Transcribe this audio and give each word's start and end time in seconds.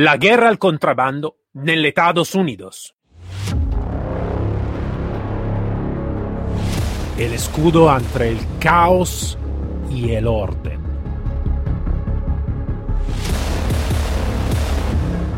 La 0.00 0.16
guerra 0.16 0.48
al 0.48 0.60
contrabando 0.60 1.38
negli 1.54 1.88
Estados 1.88 2.36
Unidos. 2.36 2.94
El 7.18 7.32
escudo 7.32 7.92
entre 7.92 8.28
el 8.28 8.38
caos 8.60 9.36
y 9.90 10.12
el 10.12 10.28
orden. 10.28 10.80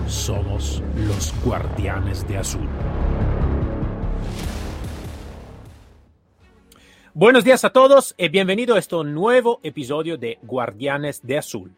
Somos 0.06 0.83
los 0.95 1.35
guardianes 1.42 2.29
de 2.29 2.37
azul. 2.37 2.69
Buenos 7.15 7.45
días 7.45 7.65
a 7.65 7.71
todos 7.71 8.15
y 8.19 8.29
bienvenido 8.29 8.74
a 8.74 8.79
este 8.79 9.03
nuevo 9.04 9.61
episodio 9.63 10.19
de 10.19 10.38
Guardianes 10.42 11.22
de 11.22 11.38
Azul. 11.38 11.72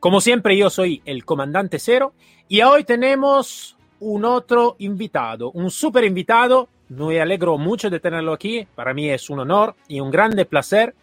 Como 0.00 0.20
siempre, 0.20 0.56
yo 0.56 0.70
soy 0.70 1.02
el 1.04 1.24
comandante 1.24 1.78
Cero 1.78 2.12
y 2.48 2.60
hoy 2.62 2.84
tenemos 2.84 3.76
un 3.98 4.24
otro 4.24 4.76
invitado, 4.78 5.50
un 5.52 5.70
super 5.70 6.04
invitado. 6.04 6.68
Me 6.88 7.20
alegro 7.20 7.58
mucho 7.58 7.90
de 7.90 7.98
tenerlo 7.98 8.32
aquí. 8.32 8.66
Para 8.74 8.94
mí 8.94 9.08
es 9.08 9.30
un 9.30 9.40
honor 9.40 9.74
y 9.88 10.00
un 10.00 10.10
grande 10.10 10.44
placer. 10.44 10.94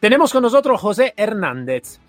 Tenemos 0.00 0.32
con 0.32 0.42
nosotros 0.42 0.80
José 0.80 1.14
Hernández, 1.16 2.00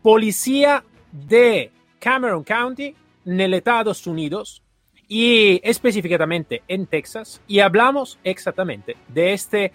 policía 0.00 0.82
de 1.12 1.70
Cameron 1.98 2.42
County, 2.42 2.96
en 3.26 3.40
el 3.40 3.54
Estados 3.54 4.06
Unidos 4.06 4.62
y 5.06 5.60
específicamente 5.62 6.62
en 6.66 6.86
Texas. 6.86 7.42
Y 7.46 7.60
hablamos 7.60 8.18
exactamente 8.24 8.96
de 9.08 9.34
este 9.34 9.72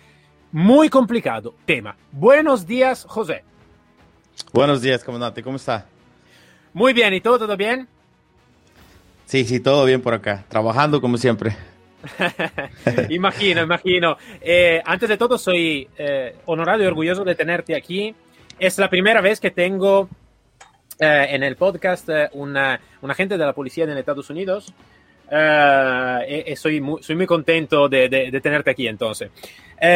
muy 0.51 0.89
complicado 0.89 1.53
tema. 1.65 1.95
Buenos 2.11 2.65
días, 2.65 3.05
José. 3.07 3.43
Buenos 4.51 4.81
días, 4.81 5.03
comandante. 5.03 5.43
¿Cómo 5.43 5.57
está? 5.57 5.85
Muy 6.77 6.93
bien, 6.93 7.11
¿y 7.11 7.21
todo, 7.21 7.39
todo 7.39 7.57
bien? 7.57 7.87
Sí, 9.25 9.45
sí, 9.45 9.59
todo 9.59 9.83
bien 9.83 9.99
por 9.99 10.13
acá, 10.13 10.45
trabajando 10.47 11.01
como 11.01 11.17
siempre. 11.17 11.57
imagino, 13.09 13.63
imagino. 13.63 14.15
Eh, 14.39 14.79
antes 14.85 15.09
de 15.09 15.17
todo, 15.17 15.39
soy 15.39 15.87
eh, 15.97 16.35
honorado 16.45 16.83
y 16.83 16.85
orgulloso 16.85 17.23
de 17.23 17.33
tenerte 17.33 17.75
aquí. 17.75 18.13
Es 18.59 18.77
la 18.77 18.91
primera 18.91 19.21
vez 19.21 19.39
que 19.39 19.49
tengo 19.49 20.07
eh, 20.99 21.25
en 21.31 21.41
el 21.41 21.55
podcast 21.55 22.09
una, 22.33 22.79
un 23.01 23.09
agente 23.09 23.39
de 23.39 23.45
la 23.47 23.53
policía 23.53 23.87
de 23.87 23.99
Estados 23.99 24.29
Unidos. 24.29 24.71
y, 25.31 26.55
soy, 26.57 26.79
muy, 26.79 27.01
soy 27.01 27.15
muy 27.15 27.25
contento 27.25 27.89
de, 27.89 28.07
de 28.07 28.39
tenerte 28.39 28.69
aquí 28.69 28.87
entonces. 28.87 29.31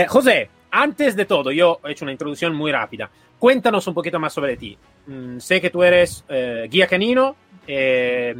José, 0.07 0.49
antes 0.71 1.16
de 1.16 1.25
todo, 1.25 1.51
yo 1.51 1.79
he 1.85 1.91
hecho 1.91 2.05
una 2.05 2.11
introducción 2.11 2.55
muy 2.55 2.71
rápida. 2.71 3.07
Cuéntanos 3.38 3.85
un 3.85 3.93
poquito 3.93 4.19
más 4.19 4.33
sobre 4.33 4.57
ti. 4.57 4.75
Mm, 5.07 5.39
sé 5.39 5.59
que 5.59 5.69
tú 5.69 5.83
eres 5.83 6.23
eh, 6.30 6.67
guía 6.69 6.88
canino, 6.88 7.35
eh, 7.67 8.33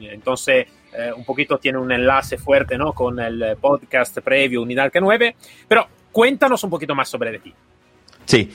entonces 0.00 0.66
eh, 0.92 1.12
un 1.14 1.24
poquito 1.24 1.58
tiene 1.58 1.78
un 1.78 1.92
enlace 1.92 2.38
fuerte 2.38 2.76
¿no? 2.78 2.92
con 2.92 3.20
el 3.20 3.56
podcast 3.60 4.18
previo 4.20 4.62
Unidad 4.62 4.90
K9, 4.90 5.34
pero 5.68 5.86
cuéntanos 6.10 6.64
un 6.64 6.70
poquito 6.70 6.94
más 6.94 7.08
sobre 7.08 7.38
ti. 7.38 7.52
Sí, 8.24 8.50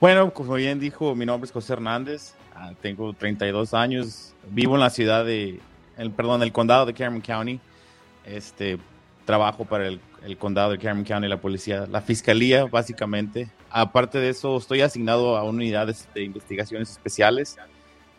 bueno, 0.00 0.32
como 0.32 0.54
bien 0.54 0.78
dijo, 0.80 1.14
mi 1.14 1.24
nombre 1.24 1.46
es 1.46 1.52
José 1.52 1.74
Hernández, 1.74 2.34
ah, 2.54 2.72
tengo 2.80 3.12
32 3.12 3.74
años, 3.74 4.34
vivo 4.50 4.74
en 4.74 4.80
la 4.80 4.90
ciudad 4.90 5.24
de, 5.24 5.60
el, 5.96 6.10
perdón, 6.10 6.42
el 6.42 6.52
condado 6.52 6.86
de 6.86 6.94
Cameron 6.94 7.20
County, 7.20 7.60
este, 8.24 8.78
trabajo 9.28 9.66
para 9.66 9.86
el, 9.86 10.00
el 10.24 10.38
condado 10.38 10.70
de 10.70 10.78
Cameron 10.78 11.04
County, 11.04 11.28
la 11.28 11.38
policía, 11.38 11.86
la 11.86 12.00
fiscalía, 12.00 12.64
básicamente. 12.64 13.50
Aparte 13.68 14.18
de 14.18 14.30
eso, 14.30 14.56
estoy 14.56 14.80
asignado 14.80 15.36
a 15.36 15.42
unidades 15.42 16.08
de 16.14 16.24
investigaciones 16.24 16.92
especiales 16.92 17.58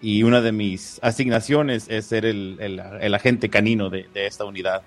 y 0.01 0.21
una 0.21 0.39
de 0.39 0.51
mis 0.51 0.99
asignaciones 1.01 1.89
es 1.89 2.05
ser 2.05 2.27
el, 2.27 2.57
el, 2.59 3.15
agente 3.15 3.49
canino 3.49 3.89
de, 3.89 4.07
de, 4.13 4.27
esta 4.27 4.45
unidad. 4.45 4.83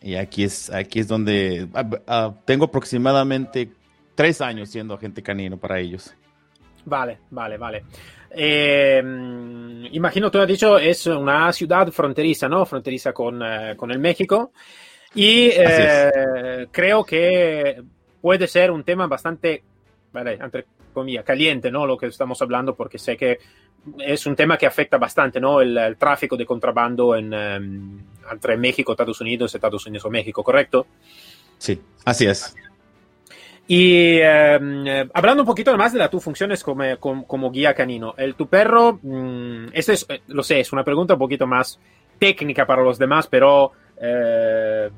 Y 0.00 0.14
aquí 0.14 0.44
es, 0.44 0.70
aquí 0.70 1.00
es 1.00 1.08
donde 1.08 1.66
uh, 1.74 2.32
tengo 2.44 2.66
aproximadamente 2.66 3.72
tres 4.14 4.40
años 4.40 4.68
siendo 4.68 4.94
agente 4.94 5.20
canino 5.20 5.56
para 5.56 5.80
ellos. 5.80 6.14
Vale, 6.84 7.18
vale, 7.30 7.58
vale. 7.58 7.84
Eh, 8.30 9.02
imagino, 9.92 10.30
tú 10.30 10.38
has 10.38 10.46
dicho, 10.46 10.78
es 10.78 11.06
una 11.06 11.52
ciudad 11.52 11.90
fronteriza, 11.90 12.48
¿no? 12.48 12.64
Fronteriza 12.64 13.12
con, 13.12 13.42
eh, 13.42 13.74
con 13.76 13.90
el 13.90 13.98
México. 13.98 14.52
Y 15.14 15.50
eh, 15.52 16.68
creo 16.70 17.04
que 17.04 17.82
puede 18.20 18.46
ser 18.46 18.70
un 18.70 18.84
tema 18.84 19.06
bastante, 19.06 19.62
vale, 20.12 20.34
entre 20.40 20.66
comillas, 20.92 21.24
caliente, 21.24 21.70
¿no? 21.70 21.86
Lo 21.86 21.96
que 21.96 22.06
estamos 22.06 22.40
hablando, 22.42 22.74
porque 22.74 22.98
sé 22.98 23.16
que 23.16 23.38
es 23.98 24.26
un 24.26 24.36
tema 24.36 24.56
que 24.56 24.66
afecta 24.66 24.98
bastante, 24.98 25.40
¿no? 25.40 25.60
El, 25.60 25.76
el 25.76 25.96
tráfico 25.96 26.36
de 26.36 26.46
contrabando 26.46 27.16
en, 27.16 27.32
um, 27.34 27.98
entre 28.30 28.56
México, 28.56 28.92
Estados 28.92 29.20
Unidos, 29.20 29.54
Estados 29.54 29.86
Unidos 29.86 30.04
o 30.04 30.10
México, 30.10 30.44
¿correcto? 30.44 30.86
Sí, 31.58 31.80
así 32.04 32.26
es. 32.26 32.54
Y 33.72 34.18
eh, 34.20 35.08
hablando 35.14 35.44
un 35.44 35.46
poquito 35.46 35.76
más 35.76 35.92
de 35.92 36.00
las 36.00 36.10
tus 36.10 36.24
funciones 36.24 36.64
como, 36.64 36.82
como, 36.98 37.24
como, 37.24 37.52
guía 37.52 37.72
canino, 37.72 38.14
el 38.16 38.34
tu 38.34 38.48
perro, 38.48 38.98
mmm, 39.00 39.66
eso 39.72 39.92
es, 39.92 40.08
lo 40.26 40.42
sé, 40.42 40.58
es 40.58 40.72
una 40.72 40.82
pregunta 40.82 41.12
un 41.14 41.20
poquito 41.20 41.46
más 41.46 41.78
técnica 42.18 42.66
para 42.66 42.82
los 42.82 42.98
demás, 42.98 43.28
pero 43.28 43.70
eh, 44.02 44.90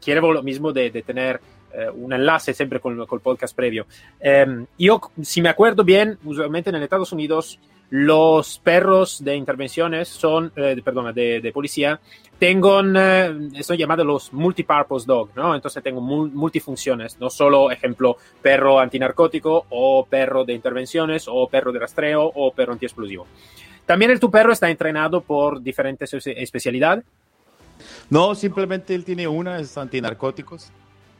quiero 0.00 0.32
lo 0.32 0.44
mismo 0.44 0.72
de, 0.72 0.92
de 0.92 1.02
tener 1.02 1.40
eh, 1.72 1.90
un 1.92 2.12
enlace 2.12 2.54
siempre 2.54 2.78
con, 2.78 3.04
con 3.04 3.16
el 3.16 3.20
podcast 3.20 3.56
previo. 3.56 3.84
Eh, 4.20 4.64
yo, 4.78 5.00
si 5.20 5.42
me 5.42 5.48
acuerdo 5.48 5.82
bien, 5.82 6.16
usualmente 6.22 6.70
en 6.70 6.76
Estados 6.76 7.10
Unidos 7.10 7.58
los 7.90 8.58
perros 8.58 9.22
de 9.22 9.36
intervenciones 9.36 10.08
son, 10.08 10.52
eh, 10.56 10.80
perdón, 10.84 11.14
de, 11.14 11.50
policía, 11.52 12.00
tengo, 12.38 12.80
eh, 12.80 13.34
son 13.62 13.76
llamados 13.76 14.06
los 14.06 14.32
multipurpose 14.32 15.06
dog, 15.06 15.30
¿no? 15.36 15.54
Entonces 15.54 15.82
tengo 15.82 16.00
multifunciones, 16.00 17.18
no 17.20 17.30
solo, 17.30 17.70
ejemplo, 17.70 18.16
perro 18.42 18.80
antinarcótico 18.80 19.66
o 19.70 20.06
perro 20.06 20.44
de 20.44 20.54
intervenciones 20.54 21.26
o 21.28 21.48
perro 21.48 21.72
de 21.72 21.78
rastreo 21.78 22.24
o 22.34 22.52
perro 22.52 22.72
antiexplosivo. 22.72 23.26
También 23.86 24.10
el 24.10 24.18
tu 24.18 24.30
perro 24.30 24.52
está 24.52 24.70
entrenado 24.70 25.20
por 25.20 25.62
diferentes 25.62 26.12
especialidades. 26.12 27.04
No, 28.08 28.34
simplemente 28.34 28.94
él 28.94 29.04
tiene 29.04 29.28
una, 29.28 29.58
es 29.58 29.76
antinarcóticos. 29.76 30.70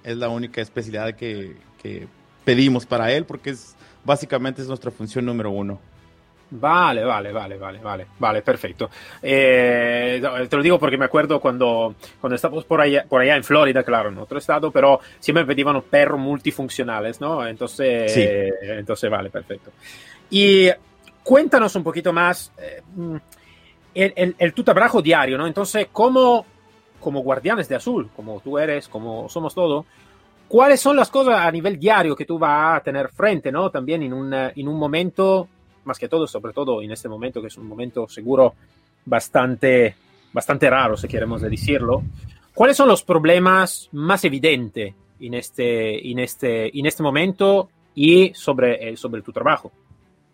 Es 0.02 0.16
la 0.16 0.28
única 0.28 0.60
especialidad 0.60 1.14
que, 1.14 1.56
que 1.82 2.08
pedimos 2.44 2.86
para 2.86 3.12
él 3.12 3.24
porque 3.24 3.50
es 3.50 3.74
básicamente 4.04 4.62
es 4.62 4.68
nuestra 4.68 4.90
función 4.90 5.24
número 5.24 5.50
uno. 5.50 5.80
Vale, 6.56 7.04
vale, 7.04 7.32
vale, 7.32 7.58
vale, 7.58 7.78
vale, 7.80 8.06
vale, 8.16 8.42
perfecto. 8.42 8.88
Eh, 9.20 10.22
te 10.48 10.56
lo 10.56 10.62
digo 10.62 10.78
porque 10.78 10.96
me 10.96 11.06
acuerdo 11.06 11.40
cuando, 11.40 11.96
cuando 12.20 12.36
estábamos 12.36 12.64
por 12.64 12.80
allá, 12.80 13.04
por 13.08 13.20
allá 13.20 13.34
en 13.34 13.42
Florida, 13.42 13.82
claro, 13.82 14.10
en 14.10 14.18
otro 14.18 14.38
estado, 14.38 14.70
pero 14.70 15.00
siempre 15.18 15.44
pedían 15.44 15.82
perros 15.82 16.20
multifuncionales, 16.20 17.20
¿no? 17.20 17.44
Entonces, 17.44 18.12
sí. 18.12 18.24
entonces 18.62 19.10
vale, 19.10 19.30
perfecto. 19.30 19.72
Y 20.30 20.68
cuéntanos 21.24 21.74
un 21.74 21.82
poquito 21.82 22.12
más 22.12 22.52
eh, 22.56 22.82
el, 23.94 24.12
el, 24.14 24.36
el, 24.38 24.54
tu 24.54 24.62
trabajo 24.62 25.02
diario, 25.02 25.36
¿no? 25.36 25.48
Entonces, 25.48 25.88
¿cómo, 25.90 26.46
como 27.00 27.20
guardianes 27.22 27.68
de 27.68 27.74
azul, 27.74 28.10
como 28.14 28.38
tú 28.38 28.58
eres, 28.58 28.86
como 28.86 29.28
somos 29.28 29.56
todos, 29.56 29.86
¿cuáles 30.46 30.80
son 30.80 30.94
las 30.94 31.10
cosas 31.10 31.40
a 31.40 31.50
nivel 31.50 31.80
diario 31.80 32.14
que 32.14 32.24
tú 32.24 32.38
vas 32.38 32.76
a 32.76 32.80
tener 32.84 33.08
frente, 33.08 33.50
¿no? 33.50 33.70
También 33.70 34.04
en 34.04 34.12
un, 34.12 34.32
en 34.32 34.68
un 34.68 34.78
momento 34.78 35.48
más 35.84 35.98
que 35.98 36.08
todo, 36.08 36.26
sobre 36.26 36.52
todo 36.52 36.82
en 36.82 36.90
este 36.90 37.08
momento, 37.08 37.40
que 37.40 37.48
es 37.48 37.56
un 37.56 37.66
momento 37.66 38.08
seguro 38.08 38.54
bastante, 39.04 39.94
bastante 40.32 40.68
raro, 40.70 40.96
si 40.96 41.08
queremos 41.08 41.42
decirlo. 41.42 42.02
¿Cuáles 42.54 42.76
son 42.76 42.88
los 42.88 43.02
problemas 43.02 43.88
más 43.92 44.24
evidentes 44.24 44.94
en 45.20 45.34
este, 45.34 46.10
en 46.10 46.18
este, 46.18 46.78
en 46.78 46.86
este 46.86 47.02
momento 47.02 47.68
y 47.94 48.32
sobre, 48.34 48.90
eh, 48.90 48.96
sobre 48.96 49.22
tu 49.22 49.32
trabajo? 49.32 49.72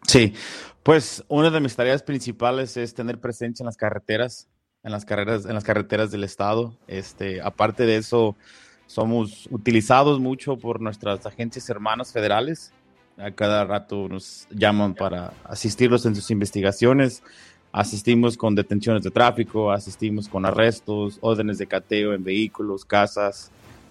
Sí, 0.06 0.34
pues 0.82 1.24
una 1.28 1.50
de 1.50 1.60
mis 1.60 1.76
tareas 1.76 2.02
principales 2.02 2.76
es 2.76 2.94
tener 2.94 3.18
presencia 3.18 3.62
en 3.62 3.66
las 3.66 3.76
carreteras, 3.76 4.48
en 4.82 4.92
las 4.92 5.04
carreras, 5.04 5.44
en 5.46 5.54
las 5.54 5.64
carreteras 5.64 6.10
del 6.10 6.24
estado. 6.24 6.76
Este, 6.86 7.40
aparte 7.40 7.86
de 7.86 7.96
eso, 7.96 8.36
somos 8.86 9.48
utilizados 9.50 10.20
mucho 10.20 10.56
por 10.56 10.80
nuestras 10.80 11.24
agencias 11.26 11.68
hermanas 11.70 12.12
federales 12.12 12.72
a 13.22 13.30
cada 13.32 13.64
rato 13.64 14.08
nos 14.08 14.46
llaman 14.50 14.94
para 14.94 15.32
asistirlos 15.44 16.06
en 16.06 16.14
sus 16.14 16.30
investigaciones. 16.30 17.22
Asistimos 17.72 18.36
con 18.36 18.54
detenciones 18.54 19.02
de 19.02 19.10
tráfico, 19.10 19.70
asistimos 19.70 20.28
con 20.28 20.44
arrestos, 20.44 21.18
órdenes 21.20 21.58
de 21.58 21.66
cateo 21.66 22.14
en 22.14 22.24
vehículos, 22.24 22.84
casas. 22.84 23.50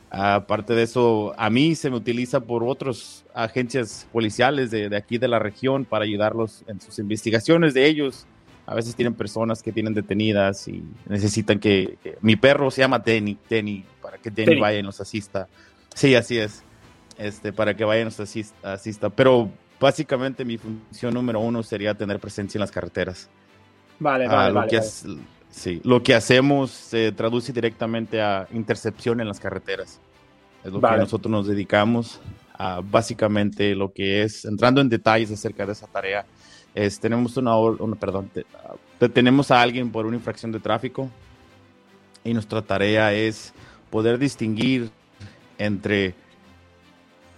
Aparte 0.10 0.74
de 0.74 0.84
eso, 0.84 1.34
a 1.38 1.50
mí 1.50 1.76
se 1.76 1.90
me 1.90 1.96
utiliza 1.96 2.40
por 2.40 2.64
otras 2.64 3.24
agencias 3.34 4.08
policiales 4.12 4.72
de, 4.72 4.90
de, 4.90 4.98
aquí 4.98 5.18
de 5.18 5.28
la 5.28 5.40
región 5.40 5.86
para 5.86 6.04
ayudarlos 6.04 6.64
en 6.68 6.82
sus 6.82 6.98
investigaciones 7.00 7.74
de 7.74 7.86
ellos. 7.86 8.26
A 8.66 8.76
veces 8.76 8.96
tienen 8.96 9.14
personas 9.14 9.64
que 9.64 9.72
tienen 9.72 9.94
detenidas 9.94 10.68
y 10.68 10.84
necesitan 11.08 11.60
que, 11.60 11.98
que 12.04 12.18
mi 12.22 12.36
perro 12.36 12.70
se 12.72 12.82
llama 12.82 13.00
Denny, 13.00 13.38
Denny, 13.50 13.86
para 14.02 14.18
que 14.18 14.30
Denny, 14.30 14.50
Denny. 14.50 14.62
vaya 14.62 14.80
y 14.80 14.84
nos 14.84 15.00
asista. 15.00 15.48
Sí, 15.96 16.16
así 16.16 16.38
es 16.38 16.64
este, 17.20 17.54
para 17.54 17.76
que 17.76 17.84
vayan 17.84 18.06
nos 18.06 18.20
asista, 18.20 18.74
asista. 18.74 19.10
Pero 19.10 19.52
básicamente 19.80 20.44
mi 20.46 20.58
función 20.58 21.14
número 21.14 21.40
uno 21.40 21.62
sería 21.62 21.94
tener 21.94 22.20
presencia 22.20 22.58
en 22.58 22.62
las 22.62 22.72
carreteras. 22.72 23.30
Vale, 24.00 24.26
ah, 24.26 24.50
vale, 24.50 24.54
lo 24.54 24.68
que 24.68 24.82
sí, 25.50 25.82
lo 25.84 26.02
que 26.02 26.16
hacemos 26.16 26.72
se 26.72 27.12
traduce 27.12 27.52
directamente 27.52 28.22
a 28.22 28.48
intercepción 28.52 29.20
en 29.20 29.28
las 29.28 29.40
carreteras. 29.40 30.00
Es 30.64 30.72
lo 30.72 30.82
que 30.82 30.98
nosotros 30.98 31.32
nos 31.32 31.48
dedicamos 31.48 32.20
a 32.54 32.82
básicamente 32.82 33.76
lo 33.76 33.92
que 33.92 34.24
es, 34.24 34.46
entrando 34.46 34.82
en 34.82 34.90
detalles 34.90 35.32
acerca 35.32 35.66
de 35.66 35.72
esa 35.74 35.88
tarea, 35.88 36.26
es, 36.76 37.00
tenemos 37.00 37.36
una, 37.38 37.58
una 37.58 37.96
perdón, 37.96 38.30
detenemos 39.00 39.52
a 39.52 39.62
alguien 39.62 39.92
por 39.92 40.06
una 40.06 40.18
infracción 40.18 40.52
de 40.52 40.60
tráfico 40.60 41.10
y 42.24 42.34
nuestra 42.34 42.62
tarea 42.62 43.14
es 43.14 43.54
poder 43.90 44.20
distinguir 44.20 44.92
entre 45.58 46.14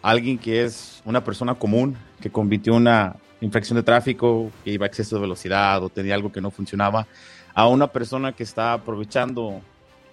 alguien 0.02 0.38
que 0.38 0.64
es 0.64 1.02
una 1.06 1.24
persona 1.24 1.56
común 1.56 1.96
que 2.22 2.30
cometió 2.30 2.76
una 2.76 3.16
infracción 3.42 3.76
de 3.78 3.84
tráfico, 3.84 4.52
que 4.64 4.72
iba 4.72 4.86
a 4.86 4.88
exceso 4.88 5.16
de 5.16 5.22
velocidad 5.22 5.84
o 5.84 5.90
tenía 5.90 6.16
algo 6.16 6.32
que 6.32 6.42
no 6.42 6.52
funcionaba, 6.52 7.08
a 7.54 7.68
una 7.68 7.88
persona 7.88 8.34
que 8.34 8.44
está 8.44 8.74
aprovechando 8.74 9.62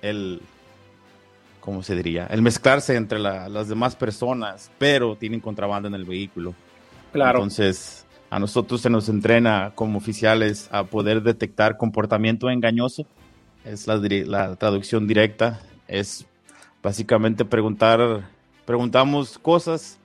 el, 0.03 0.41
¿cómo 1.61 1.83
se 1.83 1.95
diría? 1.95 2.27
El 2.31 2.43
mezclarse 2.43 2.97
entre 2.97 3.19
las 3.19 3.69
demás 3.69 3.95
personas, 3.97 4.71
pero 4.79 5.17
tienen 5.17 5.41
contrabando 5.41 5.89
en 5.89 5.95
el 5.95 6.05
vehículo. 6.05 6.55
Claro. 7.13 7.39
Entonces, 7.39 8.07
a 8.31 8.39
nosotros 8.39 8.81
se 8.81 8.91
nos 8.91 9.09
entrena 9.09 9.73
como 9.75 9.99
oficiales 9.99 10.69
a 10.73 10.85
poder 10.85 11.23
detectar 11.23 11.77
comportamiento 11.77 12.51
engañoso. 12.51 13.07
Es 13.65 13.87
la, 13.87 13.97
la 13.97 14.57
traducción 14.57 15.07
directa. 15.07 15.61
Es 15.87 16.27
básicamente 16.83 17.45
preguntar, 17.45 18.29
preguntamos 18.69 19.39
cosas 19.39 19.99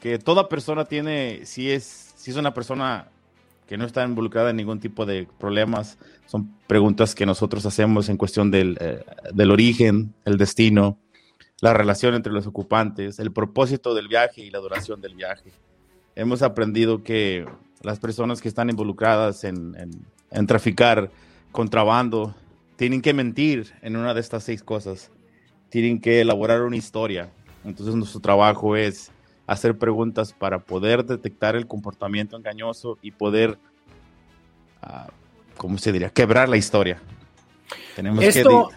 que 0.00 0.18
toda 0.18 0.48
persona 0.48 0.86
tiene, 0.86 1.46
si 1.46 1.70
es, 1.70 2.12
si 2.16 2.32
es 2.32 2.36
una 2.36 2.52
persona 2.52 3.06
que 3.68 3.76
no 3.76 3.84
está 3.84 4.04
involucrada 4.04 4.50
en 4.50 4.56
ningún 4.56 4.80
tipo 4.80 5.06
de 5.06 5.28
problemas, 5.38 5.98
son 6.26 6.52
preguntas 6.66 7.14
que 7.14 7.26
nosotros 7.26 7.64
hacemos 7.64 8.08
en 8.08 8.16
cuestión 8.16 8.50
del, 8.50 8.76
eh, 8.80 9.04
del 9.32 9.52
origen, 9.52 10.14
el 10.24 10.36
destino, 10.36 10.98
la 11.60 11.74
relación 11.74 12.16
entre 12.16 12.32
los 12.32 12.44
ocupantes, 12.44 13.20
el 13.20 13.30
propósito 13.30 13.94
del 13.94 14.08
viaje 14.08 14.40
y 14.40 14.50
la 14.50 14.58
duración 14.58 15.00
del 15.00 15.14
viaje. 15.14 15.52
Hemos 16.16 16.42
aprendido 16.42 17.04
que 17.04 17.46
las 17.82 18.00
personas 18.00 18.40
que 18.40 18.48
están 18.48 18.68
involucradas 18.68 19.44
en, 19.44 19.76
en, 19.76 19.90
en 20.32 20.46
traficar 20.48 21.08
contrabando 21.52 22.34
tienen 22.74 23.00
que 23.00 23.14
mentir 23.14 23.72
en 23.80 23.94
una 23.94 24.12
de 24.12 24.20
estas 24.20 24.42
seis 24.42 24.60
cosas. 24.64 25.12
Tienen 25.68 26.00
que 26.00 26.20
elaborar 26.20 26.62
una 26.62 26.76
historia. 26.76 27.30
Entonces 27.64 27.94
nuestro 27.94 28.20
trabajo 28.20 28.76
es 28.76 29.10
hacer 29.46 29.76
preguntas 29.76 30.32
para 30.32 30.58
poder 30.58 31.04
detectar 31.04 31.56
el 31.56 31.66
comportamiento 31.66 32.36
engañoso 32.36 32.98
y 33.02 33.10
poder, 33.10 33.58
uh, 34.82 35.10
¿cómo 35.56 35.78
se 35.78 35.92
diría?, 35.92 36.10
quebrar 36.10 36.48
la 36.48 36.56
historia. 36.56 37.00
Tenemos 37.94 38.24
esto, 38.24 38.70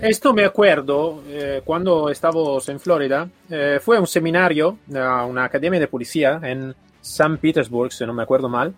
esto 0.00 0.32
me 0.32 0.44
acuerdo 0.44 1.22
eh, 1.26 1.62
cuando 1.64 2.08
estábamos 2.08 2.68
en 2.68 2.78
Florida, 2.78 3.28
eh, 3.50 3.80
fue 3.82 3.98
un 3.98 4.06
seminario 4.06 4.78
a 4.94 5.24
una 5.24 5.44
academia 5.44 5.80
de 5.80 5.88
policía 5.88 6.40
en 6.42 6.74
San 7.00 7.38
Petersburg, 7.38 7.92
si 7.92 8.04
no 8.06 8.12
me 8.12 8.22
acuerdo 8.22 8.48
mal, 8.48 8.74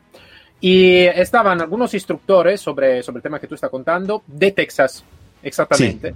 y 0.60 1.00
estaban 1.04 1.60
algunos 1.60 1.92
instructores 1.94 2.60
sobre, 2.60 3.02
sobre 3.02 3.18
el 3.18 3.22
tema 3.22 3.38
que 3.38 3.46
tú 3.46 3.54
estás 3.54 3.70
contando, 3.70 4.22
de 4.26 4.52
Texas, 4.52 5.04
exactamente. 5.42 6.14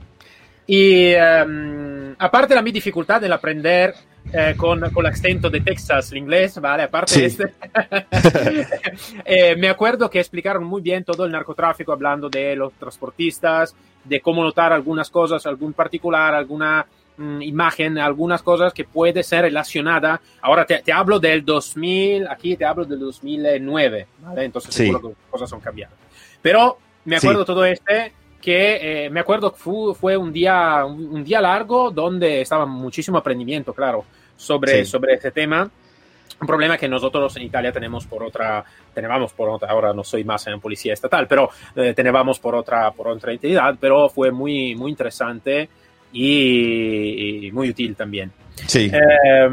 Y 0.67 1.15
um, 1.15 2.15
aparte 2.19 2.55
la 2.55 2.63
mi 2.63 2.73
dificultad 2.73 3.23
en 3.25 3.33
aprender 3.33 3.95
eh, 4.33 4.55
con, 4.57 4.81
con, 4.91 5.05
el 5.05 5.13
acento 5.13 5.51
de 5.51 5.61
Texas, 5.61 6.11
el 6.13 6.19
inglés, 6.19 6.59
¿vale? 6.59 6.85
Aparte 6.85 7.21
de 7.21 7.27
este, 7.27 7.55
eh, 9.25 9.57
me 9.57 9.69
acuerdo 9.69 10.09
que 10.09 10.19
explicaron 10.19 10.65
muy 10.65 10.81
bien 10.81 11.05
todo 11.05 11.27
el 11.27 11.33
narcotráfico, 11.33 11.93
hablando 11.93 12.31
de 12.31 12.57
los 12.57 12.73
transportistas, 12.75 13.77
de 14.03 14.21
cómo 14.21 14.43
notar 14.43 14.73
algunas 14.73 15.11
cosas, 15.11 15.45
algún 15.47 15.75
particular, 15.75 16.35
alguna 16.35 16.87
mm, 17.19 17.43
imagen, 17.43 17.99
algunas 17.99 18.43
cosas 18.43 18.73
que 18.73 18.85
puede 18.85 19.23
ser 19.23 19.43
relacionada. 19.43 20.21
Ahora 20.41 20.65
te, 20.65 20.79
te, 20.79 20.93
hablo 20.93 21.21
del 21.21 21.45
2000, 21.45 22.27
aquí 22.29 22.57
te 22.57 22.65
hablo 22.65 22.87
del 22.87 23.01
2009, 23.01 24.07
¿vale? 24.21 24.45
Entonces 24.45 24.75
seguro 24.75 25.03
que 25.03 25.15
cosas 25.31 25.51
son 25.51 25.61
cambiadas. 25.61 25.95
Pero 26.41 26.79
me 27.05 27.17
acuerdo 27.17 27.45
todo 27.45 27.65
este 27.67 28.13
que 28.45 29.07
eh, 29.07 29.11
me 29.11 29.21
acuerdo 29.21 29.55
que 29.55 29.59
fue, 29.59 29.95
fue 29.95 30.17
un, 30.19 30.31
día, 30.31 30.85
un, 30.85 31.25
día 31.25 31.41
largo 31.41 31.91
donde 31.91 32.43
estaba 32.43 32.67
muchísimo 32.67 33.17
aprendimiento, 33.17 33.73
claro, 33.73 34.05
sobre, 34.37 34.85
sobre 34.85 35.15
este 35.15 35.31
tema. 35.31 35.71
Un 36.39 36.47
problema 36.47 36.77
que 36.77 36.87
nosotros 36.87 37.35
en 37.39 37.45
Italia 37.45 37.73
tenemos 37.73 38.05
por 38.05 38.23
otra, 38.23 38.63
teníamos 38.93 39.33
por 39.33 39.49
otra, 39.49 39.71
ahora 39.71 39.95
no 39.95 40.05
soy 40.05 40.25
más 40.25 40.47
en 40.47 40.61
policía 40.61 40.93
estatal, 40.93 41.27
pero 41.27 41.49
eh, 41.75 41.95
teníamos 41.95 42.39
por 42.39 42.55
otra, 42.55 42.91
por 42.91 43.09
otra 43.09 43.33
entidad, 43.33 43.77
pero 43.81 44.11
fue 44.11 44.31
muy, 44.31 44.75
muy 44.75 44.91
interesante 44.91 45.67
y, 46.13 47.49
muy 47.51 47.71
útil 47.71 47.97
también. 47.97 48.31
Sí. 48.67 48.91
Eh, 48.93 49.49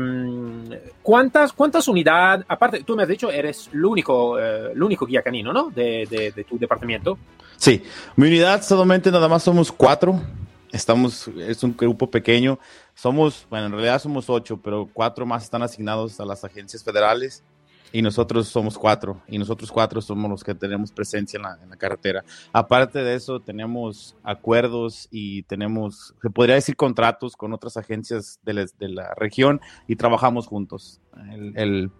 ¿cuántas, 1.01 1.53
¿Cuántas 1.53 1.88
unidades, 1.88 2.45
aparte, 2.47 2.83
tú 2.83 2.95
me 2.95 3.03
has 3.03 3.09
dicho, 3.09 3.31
eres 3.31 3.69
el 3.73 3.83
único, 3.83 4.39
eh, 4.39 4.71
el 4.73 4.81
único 4.83 5.06
guía 5.06 5.21
canino, 5.21 5.51
¿no? 5.51 5.69
De, 5.69 6.07
de, 6.09 6.31
de 6.31 6.44
tu 6.44 6.57
departamento. 6.57 7.18
Sí, 7.57 7.83
mi 8.15 8.27
unidad 8.27 8.63
solamente 8.63 9.12
nada 9.12 9.27
más 9.27 9.44
somos 9.44 9.71
cuatro. 9.71 10.19
Estamos, 10.71 11.27
es 11.27 11.63
un 11.63 11.75
grupo 11.75 12.09
pequeño. 12.09 12.57
Somos, 12.95 13.45
bueno, 13.50 13.65
en 13.68 13.71
realidad 13.73 14.01
somos 14.01 14.29
ocho, 14.29 14.57
pero 14.57 14.89
cuatro 14.91 15.25
más 15.25 15.44
están 15.44 15.62
asignados 15.63 16.19
a 16.19 16.25
las 16.25 16.44
agencias 16.44 16.83
federales 16.83 17.44
y 17.91 18.01
nosotros 18.01 18.47
somos 18.47 18.77
cuatro. 18.77 19.21
Y 19.27 19.37
nosotros 19.37 19.71
cuatro 19.71 20.01
somos 20.01 20.29
los 20.29 20.43
que 20.43 20.55
tenemos 20.55 20.91
presencia 20.91 21.37
en 21.37 21.43
la, 21.43 21.57
en 21.61 21.69
la 21.69 21.77
carretera. 21.77 22.23
Aparte 22.53 23.03
de 23.03 23.15
eso, 23.15 23.39
tenemos 23.39 24.15
acuerdos 24.23 25.07
y 25.11 25.43
tenemos, 25.43 26.13
se 26.21 26.29
podría 26.29 26.55
decir, 26.55 26.75
contratos 26.75 27.35
con 27.35 27.53
otras 27.53 27.77
agencias 27.77 28.39
de 28.43 28.53
la, 28.53 28.65
de 28.79 28.89
la 28.89 29.13
región 29.15 29.61
y 29.87 29.95
trabajamos 29.95 30.47
juntos. 30.47 31.01
El, 31.31 31.57
el 31.57 31.91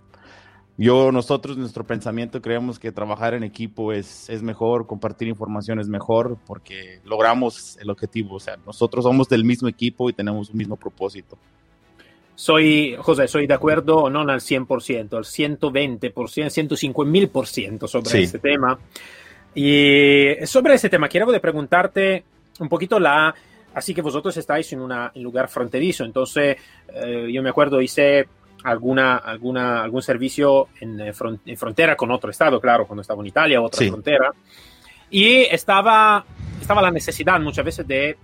yo, 0.78 1.12
nosotros, 1.12 1.58
nuestro 1.58 1.86
pensamiento, 1.86 2.42
creemos 2.42 2.80
que 2.80 2.92
trabajar 2.92 3.34
en 3.34 3.44
equipo 3.44 3.92
es, 3.92 4.30
es 4.30 4.42
mejor, 4.42 4.88
compartir 4.88 5.28
información 5.28 5.80
es 5.80 5.88
mejor, 5.88 6.40
porque 6.48 7.02
logramos 7.04 7.78
el 7.78 7.90
objetivo. 7.90 8.38
O 8.38 8.40
sea, 8.40 8.58
nosotros 8.66 9.04
somos 9.04 9.30
del 9.30 9.44
mismo 9.44 9.68
equipo 9.68 10.10
y 10.10 10.14
tenemos 10.14 10.50
un 10.50 10.58
mismo 10.58 10.78
propósito. 10.78 11.38
Soy, 12.36 12.96
José, 13.00 13.28
soy 13.28 13.48
de 13.48 13.54
acuerdo, 13.54 14.10
no 14.10 14.22
al 14.22 14.40
100%, 14.40 15.14
al 15.14 15.24
120%, 15.24 16.50
105 16.50 17.06
mil 17.06 17.30
por 17.30 17.48
ciento 17.48 17.88
sobre 17.88 18.24
este 18.24 18.40
tema. 18.40 18.80
Y 19.54 20.34
sobre 20.46 20.76
este 20.76 20.90
tema, 20.90 21.08
quiero 21.08 21.28
preguntarte 21.40 22.24
un 22.60 22.70
poquito 22.70 23.00
la... 23.00 23.34
Así 23.74 23.94
que 23.94 24.02
vosotros 24.02 24.36
estáis 24.36 24.72
en, 24.74 24.82
un 24.82 24.94
lugar 25.16 25.48
fronterizo, 25.48 26.04
entonces 26.04 26.58
eh, 26.94 27.30
yo 27.32 27.42
me 27.42 27.50
acuerdo, 27.50 27.82
hice 27.82 28.28
alguna, 28.64 29.18
alguna, 29.18 29.82
algún 29.82 30.02
servicio 30.02 30.68
en, 30.82 31.00
eh, 31.00 31.14
en, 31.46 31.58
frontera 31.58 31.96
con 31.96 32.12
otro 32.12 32.32
estado, 32.32 32.60
claro, 32.60 32.86
cuando 32.86 33.02
estaba 33.02 33.22
en 33.22 33.28
Italia, 33.28 33.62
otra 33.62 33.88
frontera. 33.88 34.32
Y 35.10 35.44
estaba, 35.44 36.26
estaba 36.60 36.82
la 36.82 36.92
necesidad 36.92 37.40
muchas 37.40 37.64
veces 37.64 37.88
de, 37.88 38.18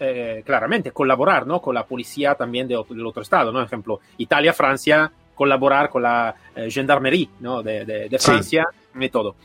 eh, 0.00 0.42
claramente, 0.44 0.90
colaborar 0.92 1.46
¿no? 1.46 1.60
con 1.60 1.74
la 1.74 1.84
policía 1.84 2.34
también 2.34 2.66
de, 2.66 2.82
del 2.88 3.06
otro 3.06 3.22
estado, 3.22 3.52
¿no? 3.52 3.58
Por 3.58 3.66
ejemplo, 3.66 4.00
Italia, 4.18 4.52
Francia, 4.52 5.12
colaborar 5.34 5.90
con 5.90 6.02
la 6.02 6.34
eh, 6.56 6.70
gendarmerie 6.70 7.28
¿no? 7.40 7.62
de, 7.62 7.84
de, 7.84 8.08
de 8.08 8.18
Francia 8.18 8.66
sí. 8.72 9.04
y 9.04 9.08
todo. 9.10 9.36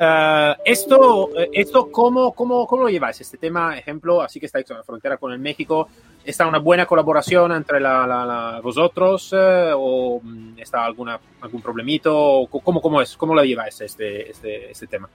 Uh, 0.00 0.56
esto, 0.64 1.28
esto 1.52 1.92
¿cómo, 1.92 2.32
cómo, 2.32 2.66
¿cómo 2.66 2.84
lo 2.84 2.88
lleváis? 2.88 3.20
Este 3.20 3.36
tema, 3.36 3.76
ejemplo, 3.76 4.22
así 4.22 4.40
que 4.40 4.46
estáis 4.46 4.64
en 4.70 4.78
la 4.78 4.82
frontera 4.82 5.18
con 5.18 5.30
el 5.30 5.38
México, 5.38 5.90
¿está 6.24 6.46
una 6.46 6.58
buena 6.58 6.86
colaboración 6.86 7.52
entre 7.52 7.80
la, 7.80 8.06
la, 8.06 8.24
la, 8.24 8.60
vosotros 8.62 9.30
eh, 9.34 9.72
o 9.76 10.18
mm, 10.22 10.58
está 10.58 10.86
alguna, 10.86 11.20
algún 11.42 11.60
problemito? 11.60 12.48
¿Cómo, 12.64 12.80
cómo 12.80 13.02
es? 13.02 13.14
¿Cómo 13.14 13.34
lo 13.34 13.44
lleváis 13.44 13.78
este, 13.82 14.30
este, 14.30 14.70
este 14.70 14.86
tema? 14.86 15.06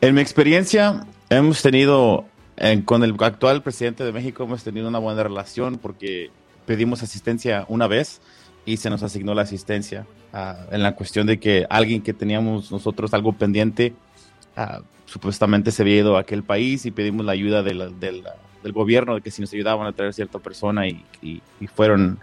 En 0.00 0.14
mi 0.14 0.22
experiencia, 0.22 1.04
hemos 1.28 1.60
tenido, 1.60 2.24
en, 2.60 2.82
con 2.82 3.04
el 3.04 3.14
actual 3.20 3.62
presidente 3.62 4.04
de 4.04 4.12
México, 4.12 4.44
hemos 4.44 4.64
tenido 4.64 4.88
una 4.88 4.98
buena 4.98 5.22
relación 5.22 5.78
porque 5.78 6.30
pedimos 6.66 7.02
asistencia 7.02 7.64
una 7.68 7.86
vez 7.86 8.20
y 8.64 8.76
se 8.76 8.90
nos 8.90 9.02
asignó 9.02 9.34
la 9.34 9.42
asistencia 9.42 10.06
uh, 10.34 10.74
en 10.74 10.82
la 10.82 10.94
cuestión 10.94 11.26
de 11.26 11.38
que 11.38 11.66
alguien 11.70 12.02
que 12.02 12.12
teníamos 12.12 12.70
nosotros 12.70 13.14
algo 13.14 13.32
pendiente 13.32 13.94
uh, 14.56 14.82
supuestamente 15.06 15.70
se 15.70 15.82
había 15.82 15.98
ido 15.98 16.16
a 16.16 16.20
aquel 16.20 16.42
país 16.42 16.84
y 16.84 16.90
pedimos 16.90 17.24
la 17.24 17.32
ayuda 17.32 17.62
de 17.62 17.74
del 18.62 18.72
gobierno 18.72 19.14
de 19.14 19.20
que 19.20 19.30
si 19.30 19.40
nos 19.40 19.52
ayudaban 19.52 19.86
a 19.86 19.92
traer 19.92 20.12
cierta 20.12 20.40
persona 20.40 20.88
y, 20.88 21.04
y, 21.22 21.40
y, 21.60 21.68
fueron 21.68 22.18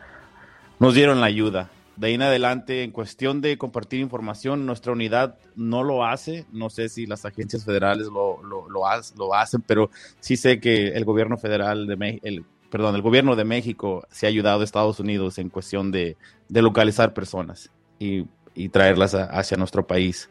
nos 0.79 0.93
dieron 0.93 1.21
la 1.21 1.27
ayuda 1.27 1.69
de 1.97 2.07
ahí 2.07 2.13
en 2.13 2.21
adelante 2.21 2.83
en 2.83 2.91
cuestión 2.91 3.41
de 3.41 3.57
compartir 3.57 3.99
información 3.99 4.65
nuestra 4.65 4.91
unidad 4.91 5.37
no 5.55 5.83
lo 5.83 6.05
hace 6.05 6.45
no 6.51 6.69
sé 6.69 6.89
si 6.89 7.05
las 7.05 7.25
agencias 7.25 7.63
federales 7.65 8.07
lo, 8.07 8.43
lo, 8.43 8.69
lo, 8.69 8.81
lo 9.17 9.33
hacen 9.33 9.61
pero 9.61 9.89
sí 10.19 10.37
sé 10.37 10.59
que 10.59 10.89
el 10.89 11.05
gobierno 11.05 11.37
federal 11.37 11.87
de 11.87 11.95
México 11.95 12.27
el 12.27 12.45
perdón, 12.69 12.95
el 12.95 13.01
gobierno 13.01 13.37
de 13.37 13.45
México 13.45 14.05
se 14.09 14.25
ha 14.25 14.29
ayudado 14.29 14.59
a 14.59 14.63
Estados 14.65 14.99
Unidos 14.99 15.37
en 15.37 15.49
cuestión 15.49 15.91
de, 15.91 16.17
de 16.49 16.61
localizar 16.61 17.13
personas 17.13 17.71
y, 17.99 18.25
y 18.53 18.67
traerlas 18.67 19.15
a, 19.15 19.25
hacia 19.25 19.55
nuestro 19.55 19.87
país. 19.87 20.29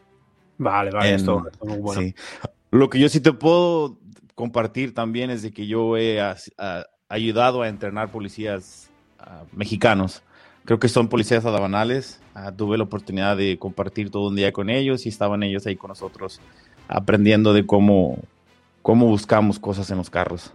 Vale, 0.59 0.91
vale, 0.91 1.15
esto, 1.15 1.43
es 1.51 1.67
muy 1.67 1.79
bueno. 1.79 2.13
Lo 2.69 2.89
que 2.89 2.99
yo 2.99 3.09
sí 3.09 3.19
te 3.19 3.33
puedo 3.33 3.97
compartir 4.35 4.93
también 4.93 5.31
es 5.31 5.41
de 5.41 5.51
que 5.51 5.65
yo 5.65 5.97
he 5.97 6.21
ayudado 7.09 7.61
a 7.61 7.67
entrenar 7.67 8.11
policías 8.11 8.91
mexicanos. 9.51 10.21
Creo 10.65 10.79
que 10.79 10.89
son 10.89 11.07
policías 11.07 11.45
aduanales. 11.45 12.19
Ah, 12.33 12.51
tuve 12.51 12.77
la 12.77 12.83
oportunidad 12.83 13.37
de 13.37 13.57
compartir 13.57 14.09
todo 14.09 14.27
un 14.27 14.35
día 14.35 14.51
con 14.51 14.69
ellos 14.69 15.05
y 15.05 15.09
estaban 15.09 15.43
ellos 15.43 15.65
ahí 15.67 15.75
con 15.75 15.89
nosotros 15.89 16.41
aprendiendo 16.87 17.53
de 17.53 17.65
cómo, 17.65 18.19
cómo 18.81 19.07
buscamos 19.07 19.59
cosas 19.59 19.89
en 19.91 19.97
los 19.97 20.09
carros. 20.09 20.51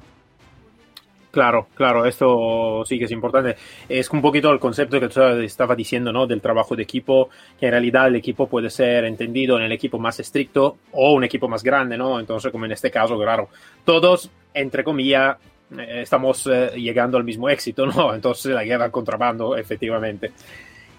Claro, 1.31 1.69
claro, 1.77 2.07
esto 2.07 2.85
sí 2.85 2.99
que 2.99 3.05
es 3.05 3.13
importante. 3.13 3.55
Es 3.89 4.11
un 4.11 4.21
poquito 4.21 4.51
el 4.51 4.59
concepto 4.59 4.99
que 4.99 5.09
tú 5.09 5.21
estaba 5.21 5.77
diciendo, 5.77 6.13
¿no? 6.13 6.27
Del 6.27 6.41
trabajo 6.41 6.75
de 6.75 6.83
equipo, 6.83 7.31
que 7.59 7.67
en 7.67 7.73
realidad 7.73 8.09
el 8.09 8.17
equipo 8.17 8.49
puede 8.49 8.69
ser 8.69 9.05
entendido 9.05 9.57
en 9.57 9.63
el 9.63 9.71
equipo 9.71 9.99
más 10.01 10.19
estricto 10.19 10.79
o 10.91 11.13
un 11.13 11.23
equipo 11.23 11.47
más 11.47 11.63
grande, 11.63 11.97
¿no? 11.97 12.19
Entonces, 12.19 12.51
como 12.51 12.65
en 12.65 12.73
este 12.73 12.91
caso, 12.91 13.17
claro, 13.17 13.49
todos, 13.85 14.29
entre 14.55 14.83
comillas, 14.83 15.37
estamos 15.79 16.47
eh, 16.47 16.73
llegando 16.77 17.17
al 17.17 17.25
mismo 17.25 17.49
éxito, 17.49 17.87
¿no? 17.87 18.15
Entonces 18.15 18.53
la 18.53 18.65
guerra 18.65 18.91
contrabando, 18.91 19.57
efectivamente. 19.57 20.33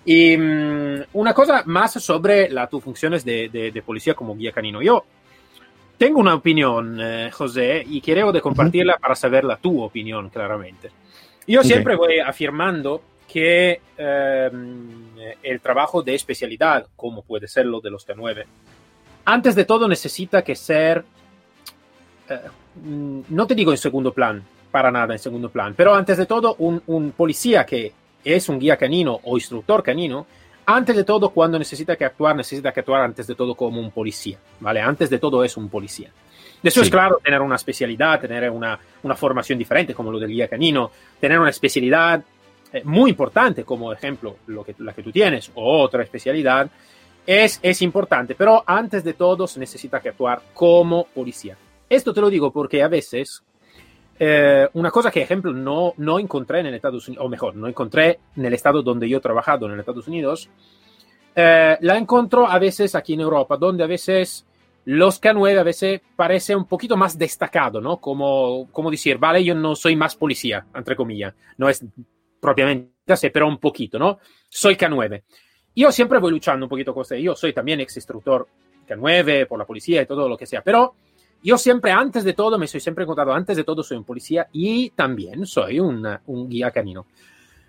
Y 0.05 0.35
mm, 0.37 1.03
una 1.13 1.33
cosa 1.33 1.63
más 1.65 1.93
sobre 1.93 2.49
las 2.49 2.69
tus 2.69 2.83
funciones 2.83 3.23
de, 3.23 3.49
de 3.49 3.81
policía 3.81 4.13
como 4.13 4.35
guía 4.35 4.51
canino. 4.51 4.81
Yo 4.81 5.05
tengo 6.01 6.19
una 6.19 6.33
opinión, 6.33 6.97
eh, 6.99 7.29
José, 7.31 7.85
y 7.87 8.01
quiero 8.01 8.31
de 8.31 8.41
compartirla 8.41 8.97
para 8.97 9.13
saber 9.13 9.43
la 9.43 9.57
tu 9.57 9.83
opinión, 9.83 10.29
claramente. 10.29 10.89
Yo 11.45 11.61
siempre 11.61 11.95
voy 11.95 12.17
afirmando 12.17 13.03
que 13.31 13.81
em, 13.95 15.15
el 15.43 15.61
trabajo 15.61 16.01
de 16.01 16.15
especialidad, 16.15 16.87
como 16.95 17.21
puede 17.21 17.47
ser 17.47 17.67
lo 17.67 17.81
de 17.81 17.91
los 17.91 18.07
K9, 18.07 18.45
antes 19.25 19.53
de 19.53 19.63
todo 19.63 19.87
necesita 19.87 20.43
que 20.43 20.55
ser, 20.55 21.05
eh, 22.27 22.39
no 23.29 23.45
te 23.45 23.53
digo 23.53 23.69
en 23.69 23.77
segundo 23.77 24.11
plan, 24.11 24.43
para 24.71 24.91
nada 24.91 25.13
en 25.13 25.19
segundo 25.19 25.49
plan, 25.49 25.73
pero 25.75 25.93
antes 25.93 26.17
de 26.17 26.25
todo 26.25 26.55
un, 26.59 26.81
un 26.87 27.11
policía 27.11 27.65
que 27.65 27.93
es 28.23 28.49
un 28.49 28.59
guía 28.59 28.77
canino 28.77 29.19
o 29.23 29.37
instructor 29.37 29.83
canino, 29.83 30.25
antes 30.65 30.95
de 30.95 31.03
todo, 31.03 31.29
cuando 31.31 31.57
necesita 31.57 31.95
que 31.95 32.05
actuar, 32.05 32.35
necesita 32.35 32.71
que 32.71 32.79
actuar 32.79 33.01
antes 33.01 33.27
de 33.27 33.35
todo 33.35 33.55
como 33.55 33.79
un 33.79 33.91
policía, 33.91 34.37
¿vale? 34.59 34.79
Antes 34.79 35.09
de 35.09 35.17
todo 35.17 35.43
es 35.43 35.57
un 35.57 35.69
policía. 35.69 36.09
Eso 36.63 36.81
es 36.81 36.89
claro, 36.89 37.19
tener 37.23 37.41
una 37.41 37.55
especialidad, 37.55 38.21
tener 38.21 38.49
una, 38.51 38.79
una, 39.01 39.15
formación 39.15 39.57
diferente 39.57 39.95
como 39.95 40.11
lo 40.11 40.19
del 40.19 40.29
guía 40.29 40.47
canino, 40.47 40.91
tener 41.19 41.39
una 41.39 41.49
especialidad 41.49 42.23
eh, 42.71 42.83
muy 42.85 43.09
importante 43.09 43.63
como 43.63 43.91
ejemplo 43.91 44.37
lo 44.47 44.63
que, 44.63 44.75
la 44.77 44.93
que 44.93 45.01
tú 45.01 45.11
tienes 45.11 45.51
o 45.55 45.81
otra 45.81 46.03
especialidad, 46.03 46.69
es, 47.25 47.59
es 47.63 47.81
importante, 47.81 48.35
pero 48.35 48.63
antes 48.65 49.03
de 49.03 49.13
todo 49.13 49.47
se 49.47 49.59
necesita 49.59 49.99
que 49.99 50.09
actuar 50.09 50.41
como 50.53 51.05
policía. 51.05 51.57
Esto 51.89 52.13
te 52.13 52.21
lo 52.21 52.29
digo 52.29 52.51
porque 52.53 52.83
a 52.83 52.87
veces 52.87 53.43
eh, 54.23 54.69
una 54.73 54.91
cosa 54.91 55.09
que, 55.09 55.23
ejemplo, 55.23 55.51
no, 55.51 55.95
no 55.97 56.19
encontré 56.19 56.59
en 56.59 56.67
Estados 56.67 57.07
Unidos, 57.07 57.25
o 57.25 57.27
mejor, 57.27 57.55
no 57.55 57.67
encontré 57.67 58.19
en 58.35 58.45
el 58.45 58.53
estado 58.53 58.83
donde 58.83 59.09
yo 59.09 59.17
he 59.17 59.19
trabajado, 59.19 59.65
en 59.65 59.79
Estados 59.79 60.07
Unidos, 60.07 60.47
eh, 61.33 61.75
la 61.81 61.97
encuentro 61.97 62.47
a 62.47 62.59
veces 62.59 62.93
aquí 62.93 63.15
en 63.15 63.21
Europa, 63.21 63.57
donde 63.57 63.83
a 63.83 63.87
veces 63.87 64.45
los 64.85 65.19
K9 65.19 65.57
a 65.57 65.63
veces 65.63 66.01
parece 66.15 66.55
un 66.55 66.65
poquito 66.65 66.95
más 66.95 67.17
destacado, 67.17 67.81
¿no? 67.81 67.97
Como, 67.97 68.69
como 68.71 68.91
decir, 68.91 69.17
vale, 69.17 69.43
yo 69.43 69.55
no 69.55 69.75
soy 69.75 69.95
más 69.95 70.15
policía, 70.15 70.67
entre 70.75 70.95
comillas, 70.95 71.33
no 71.57 71.67
es 71.67 71.83
propiamente 72.39 72.91
así, 73.07 73.31
pero 73.31 73.47
un 73.47 73.57
poquito, 73.57 73.97
¿no? 73.97 74.19
Soy 74.47 74.75
K9. 74.75 75.23
Yo 75.75 75.91
siempre 75.91 76.19
voy 76.19 76.29
luchando 76.29 76.67
un 76.67 76.69
poquito 76.69 76.93
con 76.93 77.01
eso, 77.01 77.15
yo 77.15 77.35
soy 77.35 77.53
también 77.53 77.79
ex 77.79 77.95
instructor 77.95 78.47
K9 78.87 79.47
por 79.47 79.57
la 79.57 79.65
policía 79.65 80.03
y 80.03 80.05
todo 80.05 80.29
lo 80.29 80.37
que 80.37 80.45
sea, 80.45 80.61
pero 80.61 80.93
yo 81.43 81.57
siempre, 81.57 81.91
antes 81.91 82.24
de 82.24 82.33
todo, 82.33 82.57
me 82.57 82.67
soy 82.67 82.79
siempre 82.79 83.05
contado, 83.05 83.33
antes 83.33 83.57
de 83.57 83.63
todo 83.63 83.83
soy 83.83 83.98
un 83.98 84.03
policía 84.03 84.48
y 84.51 84.91
también 84.91 85.45
soy 85.45 85.79
un 85.79 86.50
guía 86.50 86.71
canino. 86.71 87.05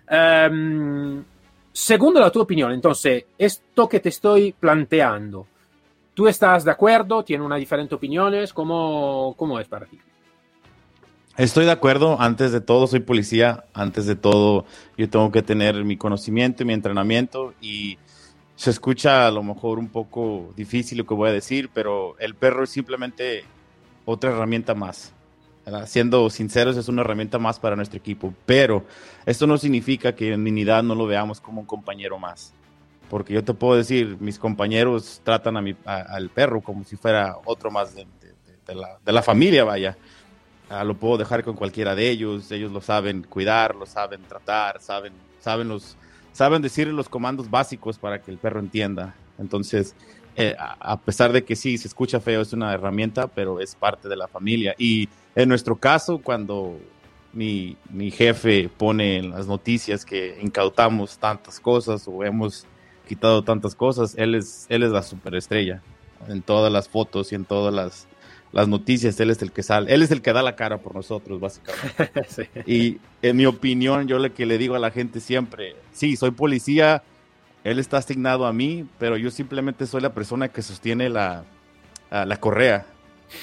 Um, 0.09 1.23
segundo 1.71 2.19
la 2.19 2.29
tu 2.29 2.41
opinión, 2.41 2.71
entonces, 2.71 3.25
esto 3.37 3.87
que 3.87 3.99
te 3.99 4.09
estoy 4.09 4.51
planteando, 4.51 5.47
¿tú 6.13 6.27
estás 6.27 6.65
de 6.65 6.71
acuerdo? 6.71 7.23
¿Tienes 7.23 7.45
una 7.45 7.55
diferente 7.55 7.95
opiniones? 7.95 8.53
¿Cómo, 8.53 9.33
¿Cómo 9.37 9.59
es 9.59 9.67
para 9.67 9.85
ti? 9.85 9.99
Estoy 11.35 11.65
de 11.65 11.71
acuerdo, 11.71 12.21
antes 12.21 12.51
de 12.51 12.61
todo 12.61 12.85
soy 12.85 12.99
policía, 12.99 13.63
antes 13.73 14.05
de 14.05 14.15
todo 14.15 14.65
yo 14.97 15.09
tengo 15.09 15.31
que 15.31 15.41
tener 15.41 15.83
mi 15.83 15.97
conocimiento 15.97 16.61
y 16.61 16.67
mi 16.67 16.73
entrenamiento 16.73 17.55
y 17.59 17.97
se 18.55 18.69
escucha 18.69 19.25
a 19.25 19.31
lo 19.31 19.41
mejor 19.41 19.79
un 19.79 19.89
poco 19.89 20.53
difícil 20.55 20.99
lo 20.99 21.07
que 21.07 21.15
voy 21.15 21.29
a 21.29 21.33
decir, 21.33 21.71
pero 21.73 22.15
el 22.19 22.35
perro 22.35 22.65
es 22.65 22.69
simplemente 22.69 23.45
otra 24.05 24.31
herramienta 24.31 24.73
más. 24.73 25.13
Siendo 25.85 26.29
sinceros, 26.29 26.75
es 26.75 26.89
una 26.89 27.01
herramienta 27.01 27.39
más 27.39 27.57
para 27.57 27.77
nuestro 27.77 27.97
equipo, 27.97 28.33
pero 28.45 28.83
esto 29.25 29.47
no 29.47 29.57
significa 29.57 30.13
que 30.13 30.33
en 30.33 30.41
unidad 30.41 30.83
no 30.83 30.93
lo 30.93 31.05
veamos 31.05 31.39
como 31.39 31.61
un 31.61 31.67
compañero 31.67 32.19
más. 32.19 32.53
Porque 33.09 33.33
yo 33.33 33.43
te 33.43 33.53
puedo 33.53 33.77
decir, 33.77 34.17
mis 34.19 34.37
compañeros 34.37 35.21
tratan 35.23 35.55
a 35.55 35.61
mi, 35.61 35.75
al 35.85 36.29
perro 36.29 36.61
como 36.61 36.83
si 36.83 36.97
fuera 36.97 37.37
otro 37.45 37.71
más 37.71 37.95
de, 37.95 38.05
la, 38.75 38.97
de 39.05 39.11
la, 39.11 39.21
familia, 39.21 39.63
vaya. 39.63 39.97
Ah, 40.69 40.83
lo 40.83 40.95
puedo 40.95 41.17
dejar 41.17 41.43
con 41.43 41.55
cualquiera 41.55 41.95
de 41.95 42.09
ellos, 42.09 42.51
ellos 42.51 42.71
lo 42.71 42.81
saben 42.81 43.23
cuidar, 43.23 43.75
lo 43.75 43.85
saben 43.85 44.21
tratar, 44.23 44.81
saben, 44.81 45.13
saben, 45.39 45.69
los, 45.69 45.95
saben 46.33 46.61
decir 46.61 46.87
los 46.87 47.07
comandos 47.07 47.49
básicos 47.49 47.97
para 47.97 48.21
que 48.21 48.31
el 48.31 48.37
perro 48.37 48.59
entienda. 48.59 49.15
Entonces, 49.37 49.95
eh, 50.35 50.55
a 50.57 50.99
pesar 50.99 51.31
de 51.31 51.43
que 51.43 51.55
sí, 51.55 51.77
se 51.77 51.87
escucha 51.87 52.19
feo, 52.19 52.41
es 52.41 52.53
una 52.53 52.73
herramienta, 52.73 53.27
pero 53.27 53.59
es 53.59 53.75
parte 53.75 54.09
de 54.09 54.15
la 54.15 54.27
familia. 54.27 54.75
Y 54.77 55.09
en 55.35 55.49
nuestro 55.49 55.75
caso, 55.75 56.19
cuando 56.19 56.79
mi, 57.33 57.75
mi 57.89 58.11
jefe 58.11 58.69
pone 58.69 59.17
en 59.17 59.31
las 59.31 59.47
noticias 59.47 60.05
que 60.05 60.37
incautamos 60.41 61.17
tantas 61.17 61.59
cosas 61.59 62.07
o 62.07 62.23
hemos 62.23 62.65
quitado 63.07 63.43
tantas 63.43 63.75
cosas, 63.75 64.15
él 64.17 64.35
es, 64.35 64.65
él 64.69 64.83
es 64.83 64.91
la 64.91 65.03
superestrella. 65.03 65.81
En 66.27 66.41
todas 66.41 66.71
las 66.71 66.87
fotos 66.87 67.31
y 67.31 67.35
en 67.35 67.43
todas 67.43 67.73
las, 67.73 68.07
las 68.53 68.67
noticias, 68.67 69.19
él 69.19 69.29
es 69.29 69.41
el 69.41 69.51
que 69.51 69.61
sale, 69.61 69.93
él 69.93 70.03
es 70.03 70.11
el 70.11 70.21
que 70.21 70.31
da 70.31 70.41
la 70.41 70.55
cara 70.55 70.77
por 70.77 70.95
nosotros, 70.95 71.39
básicamente. 71.39 72.49
Y 72.65 72.99
en 73.21 73.35
mi 73.35 73.45
opinión, 73.45 74.07
yo 74.07 74.19
le 74.19 74.31
que 74.31 74.45
le 74.45 74.57
digo 74.57 74.75
a 74.75 74.79
la 74.79 74.91
gente 74.91 75.19
siempre, 75.19 75.75
sí, 75.91 76.15
soy 76.15 76.31
policía, 76.31 77.03
él 77.63 77.79
está 77.79 77.97
asignado 77.97 78.45
a 78.45 78.53
mí, 78.53 78.85
pero 78.99 79.17
yo 79.17 79.31
simplemente 79.31 79.87
soy 79.87 80.01
la 80.01 80.13
persona 80.13 80.49
que 80.49 80.61
sostiene 80.61 81.09
la, 81.09 81.43
la 82.11 82.37
correa. 82.37 82.85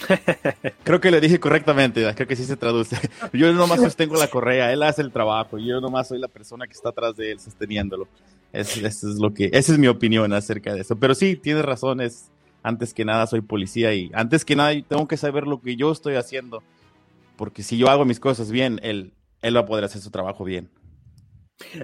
Creo 0.84 1.00
que 1.00 1.10
le 1.10 1.20
dije 1.20 1.40
correctamente, 1.40 2.14
creo 2.14 2.28
que 2.28 2.36
sí 2.36 2.44
se 2.44 2.56
traduce. 2.56 2.96
Yo 3.32 3.52
nomás 3.52 3.80
sostengo 3.80 4.16
la 4.16 4.28
correa, 4.28 4.72
él 4.72 4.82
hace 4.82 5.02
el 5.02 5.10
trabajo, 5.10 5.58
yo 5.58 5.80
nomás 5.80 6.08
soy 6.08 6.18
la 6.18 6.28
persona 6.28 6.66
que 6.66 6.74
está 6.74 6.90
atrás 6.90 7.16
de 7.16 7.32
él 7.32 7.40
sosteniéndolo. 7.40 8.06
Eso, 8.52 8.86
es 8.86 9.02
lo 9.02 9.32
que, 9.32 9.50
esa 9.52 9.72
es 9.72 9.78
mi 9.78 9.88
opinión 9.88 10.32
acerca 10.32 10.74
de 10.74 10.82
eso. 10.82 10.96
Pero 10.96 11.14
sí, 11.14 11.36
tienes 11.36 11.64
razón, 11.64 12.00
es, 12.00 12.30
antes 12.62 12.94
que 12.94 13.04
nada 13.04 13.26
soy 13.26 13.40
policía 13.40 13.94
y 13.94 14.10
antes 14.14 14.44
que 14.44 14.56
nada 14.56 14.72
tengo 14.86 15.08
que 15.08 15.16
saber 15.16 15.46
lo 15.46 15.60
que 15.60 15.76
yo 15.76 15.90
estoy 15.90 16.14
haciendo, 16.14 16.62
porque 17.36 17.62
si 17.62 17.76
yo 17.78 17.88
hago 17.88 18.04
mis 18.04 18.20
cosas 18.20 18.50
bien, 18.50 18.80
él, 18.82 19.12
él 19.42 19.56
va 19.56 19.60
a 19.60 19.66
poder 19.66 19.84
hacer 19.84 20.00
su 20.00 20.10
trabajo 20.10 20.44
bien. 20.44 20.68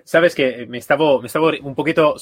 Sabes 0.04 0.34
que 0.34 0.66
me 0.66 0.78
estaba, 0.78 1.20
me 1.20 1.26
estaba 1.26 1.50
un 1.62 1.74
poquito, 1.74 2.16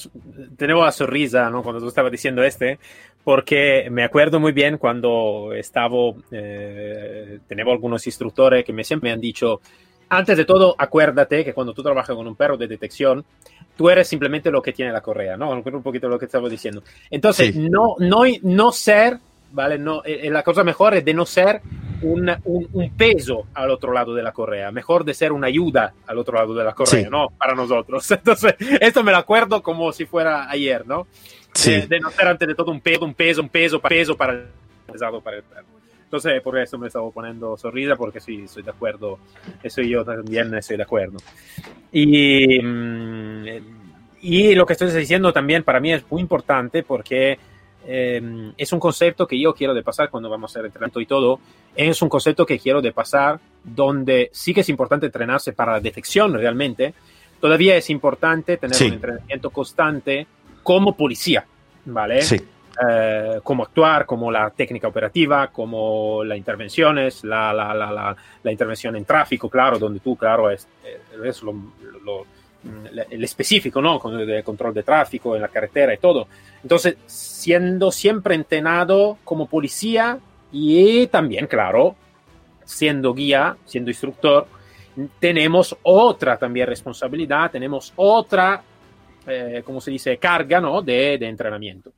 tengo 0.57 0.85
la 0.85 0.93
sonrisa 0.93 1.49
¿no? 1.51 1.63
cuando 1.63 1.81
tú 1.81 1.89
estabas 1.89 2.11
diciendo 2.11 2.43
este, 2.43 2.79
porque 3.23 3.89
me 3.91 4.05
acuerdo 4.05 4.41
muy 4.41 4.53
bien 4.53 4.77
cuando 4.77 5.53
estaba, 5.55 5.97
eh, 6.31 7.39
tenemos 7.47 7.73
algunos 7.73 8.07
instructores 8.07 8.65
que 8.65 8.73
me 8.73 8.85
siempre 8.85 9.11
me 9.11 9.15
han 9.15 9.21
dicho, 9.21 9.61
antes 10.09 10.37
de 10.37 10.45
todo, 10.45 10.75
acuérdate 10.77 11.45
que 11.45 11.55
cuando 11.55 11.73
tú 11.73 11.83
trabajas 11.83 12.15
con 12.15 12.27
un 12.27 12.37
perro 12.37 12.57
de 12.57 12.67
detección, 12.67 13.25
tú 13.77 13.89
eres 13.89 14.07
simplemente 14.07 14.51
lo 14.51 14.63
que 14.63 14.73
tiene 14.73 14.93
la 14.93 15.01
correa, 15.01 15.37
¿no? 15.37 15.51
Un 15.51 15.83
poquito 15.83 16.09
lo 16.09 16.19
que 16.19 16.27
estaba 16.27 16.49
diciendo. 16.49 16.83
Entonces, 17.11 17.57
no, 17.57 17.97
no, 17.99 18.23
no 18.43 18.73
ser, 18.73 19.19
¿vale? 19.53 19.79
No, 19.79 20.03
eh, 20.05 20.31
la 20.31 20.43
cosa 20.43 20.63
mejor 20.63 20.95
es 20.95 21.05
de 21.05 21.15
no 21.15 21.27
ser 21.27 21.63
un, 22.05 22.93
peso 22.97 23.47
al 23.55 23.71
otro 23.71 23.93
lado 23.93 24.15
de 24.15 24.23
la 24.23 24.33
correa, 24.33 24.71
mejor 24.71 25.05
de 25.05 25.15
ser 25.15 25.33
una 25.33 25.47
ayuda 25.49 25.95
al 26.07 26.19
otro 26.19 26.37
lado 26.37 26.55
de 26.55 26.65
la 26.65 26.73
correa, 26.73 27.09
¿no? 27.11 27.29
Para 27.31 27.55
nosotros. 27.55 28.11
Entonces, 28.11 28.55
esto 28.81 29.03
me 29.03 29.13
lo 29.13 29.19
acuerdo 29.19 29.63
como 29.63 29.93
si 29.93 30.05
fuera 30.07 30.51
ayer, 30.51 30.87
¿no? 30.87 31.07
Sí. 31.53 31.83
De, 31.83 32.01
no 32.01 32.11
ser 32.11 32.29
antes 32.29 32.49
de 32.49 32.55
todo 32.55 32.71
un 32.71 32.81
peso, 32.81 33.05
un 33.05 33.15
peso, 33.15 33.41
un 33.43 33.49
peso, 33.49 33.81
peso 33.81 34.17
para 34.17 34.33
el, 34.33 34.47
pesado 34.91 35.21
para 35.21 35.39
el 35.39 35.43
perro. 35.43 35.67
Entonces, 36.05 36.41
por 36.43 36.59
eso 36.59 36.79
me 36.79 36.87
estaba 36.87 37.11
poniendo 37.11 37.57
sonrisa, 37.57 37.97
porque 37.97 38.21
sí, 38.21 38.43
estoy 38.45 38.63
de 38.63 38.71
acuerdo. 38.71 39.19
Eso 39.63 39.83
yo 39.83 40.05
también 40.05 40.55
estoy 40.55 40.77
de 40.77 40.83
acuerdo. 40.83 41.19
Y, 41.91 42.61
mm, 42.61 43.47
y 44.21 44.55
lo 44.55 44.65
que 44.65 44.75
estoy 44.75 44.91
diciendo 44.91 45.33
también 45.33 45.65
para 45.65 45.81
mí 45.81 45.93
es 45.93 46.05
muy 46.11 46.23
importante 46.23 46.83
porque 46.83 47.39
Em, 47.87 48.53
es 48.57 48.73
un 48.73 48.81
concepto 48.81 49.27
que 49.27 49.39
yo 49.39 49.55
quiero 49.55 49.75
de 49.75 49.83
pasar 49.83 50.09
cuando 50.11 50.31
vamos 50.31 50.51
a 50.51 50.53
hacer 50.53 50.67
entrenamiento 50.67 51.01
y 51.01 51.07
todo. 51.07 51.41
Es 51.75 52.01
un 52.03 52.09
concepto 52.09 52.47
que 52.47 52.59
quiero 52.59 52.81
de 52.81 52.93
pasar 52.93 53.39
donde 53.63 54.31
sí 54.33 54.55
que 54.55 54.61
es 54.61 54.69
importante 54.69 55.07
entrenarse 55.07 55.53
para 55.53 55.73
la 55.73 55.81
detección 55.81 56.33
realmente. 56.33 56.95
Todavía 57.41 57.77
es 57.77 57.91
importante 57.91 58.57
tener 58.57 58.81
un 58.81 58.93
entrenamiento 58.95 59.51
constante 59.51 60.27
como 60.63 60.97
policía, 60.97 61.45
¿vale? 61.85 62.23
Sí. 62.23 62.41
eh, 62.89 63.41
cómo 63.43 63.65
actuar, 63.65 64.07
como 64.07 64.31
la 64.31 64.51
técnica 64.51 64.89
operativa, 64.89 65.49
como 65.49 66.25
las 66.25 66.39
intervenciones, 66.39 67.23
la, 67.23 67.53
la, 67.53 67.75
la, 67.75 68.17
la, 68.43 68.51
intervención 68.51 68.97
en 68.97 69.05
tráfico, 69.05 69.51
claro, 69.51 69.79
donde 69.79 70.01
tú, 70.01 70.17
claro, 70.17 70.51
es, 70.51 70.67
es 71.23 71.43
lo, 71.43 71.53
lo, 72.03 72.27
el 73.11 73.25
específico, 73.25 73.81
¿no? 73.83 73.99
Con 73.99 74.19
el 74.19 74.43
control 74.43 74.75
de 74.75 74.83
tráfico 74.83 75.37
en 75.37 75.43
la 75.43 75.49
carretera 75.49 75.95
y 75.95 75.99
todo. 75.99 76.29
Entonces, 76.63 76.97
siendo 77.07 77.91
siempre 77.93 78.35
entrenado 78.35 79.19
como 79.25 79.47
policía 79.47 80.19
y 80.51 81.07
también, 81.09 81.47
claro, 81.47 81.97
siendo 82.65 83.13
guía, 83.13 83.57
siendo 83.65 83.91
instructor, 83.91 84.47
tenemos 85.19 85.77
otra 85.83 86.39
también 86.39 86.67
responsabilidad, 86.67 87.51
tenemos 87.51 87.93
otra, 87.97 88.63
eh, 89.27 89.63
como 89.65 89.81
se 89.81 89.91
dice, 89.91 90.17
carga, 90.17 90.61
¿no? 90.61 90.81
De, 90.81 91.19
de 91.19 91.29
entrenamiento. 91.29 91.93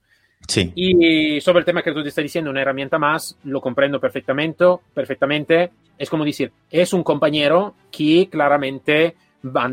Sí. 0.49 0.73
Y 0.75 1.41
sobre 1.41 1.61
el 1.61 1.65
tema 1.65 1.83
que 1.83 1.93
tú 1.93 2.03
te 2.03 2.09
estás 2.09 2.23
diciendo, 2.23 2.51
una 2.51 2.63
herramienta 2.63 2.99
más, 2.99 3.37
lo 3.45 3.61
comprendo 3.61 4.01
perfectamente, 4.01 4.65
perfectamente. 4.95 5.71
Es 5.99 6.09
como 6.09 6.25
decir, 6.25 6.53
es 6.71 6.93
un 6.93 7.03
compañero 7.03 7.75
que 7.91 8.29
claramente 8.31 9.17
va 9.55 9.71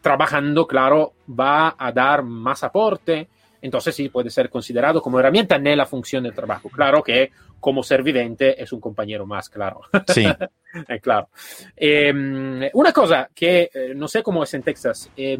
trabajando, 0.00 0.66
claro, 0.66 1.14
va 1.28 1.74
a 1.78 1.92
dar 1.92 2.22
más 2.22 2.62
aporte, 2.64 3.28
entonces 3.60 3.94
sí 3.94 4.08
puede 4.08 4.30
ser 4.30 4.50
considerado 4.50 5.02
como 5.02 5.18
herramienta 5.18 5.56
en 5.56 5.76
la 5.76 5.86
función 5.86 6.22
del 6.22 6.34
trabajo. 6.34 6.68
Claro 6.68 7.02
que 7.02 7.30
como 7.60 7.82
ser 7.82 8.02
vivente 8.02 8.62
es 8.62 8.72
un 8.72 8.80
compañero 8.80 9.26
más, 9.26 9.48
claro. 9.48 9.80
Sí. 10.06 10.24
eh, 10.88 11.00
claro. 11.00 11.28
Eh, 11.76 12.70
una 12.72 12.92
cosa 12.92 13.28
que 13.34 13.70
eh, 13.72 13.92
no 13.96 14.06
sé 14.06 14.22
cómo 14.22 14.44
es 14.44 14.54
en 14.54 14.62
Texas, 14.62 15.10
eh, 15.16 15.36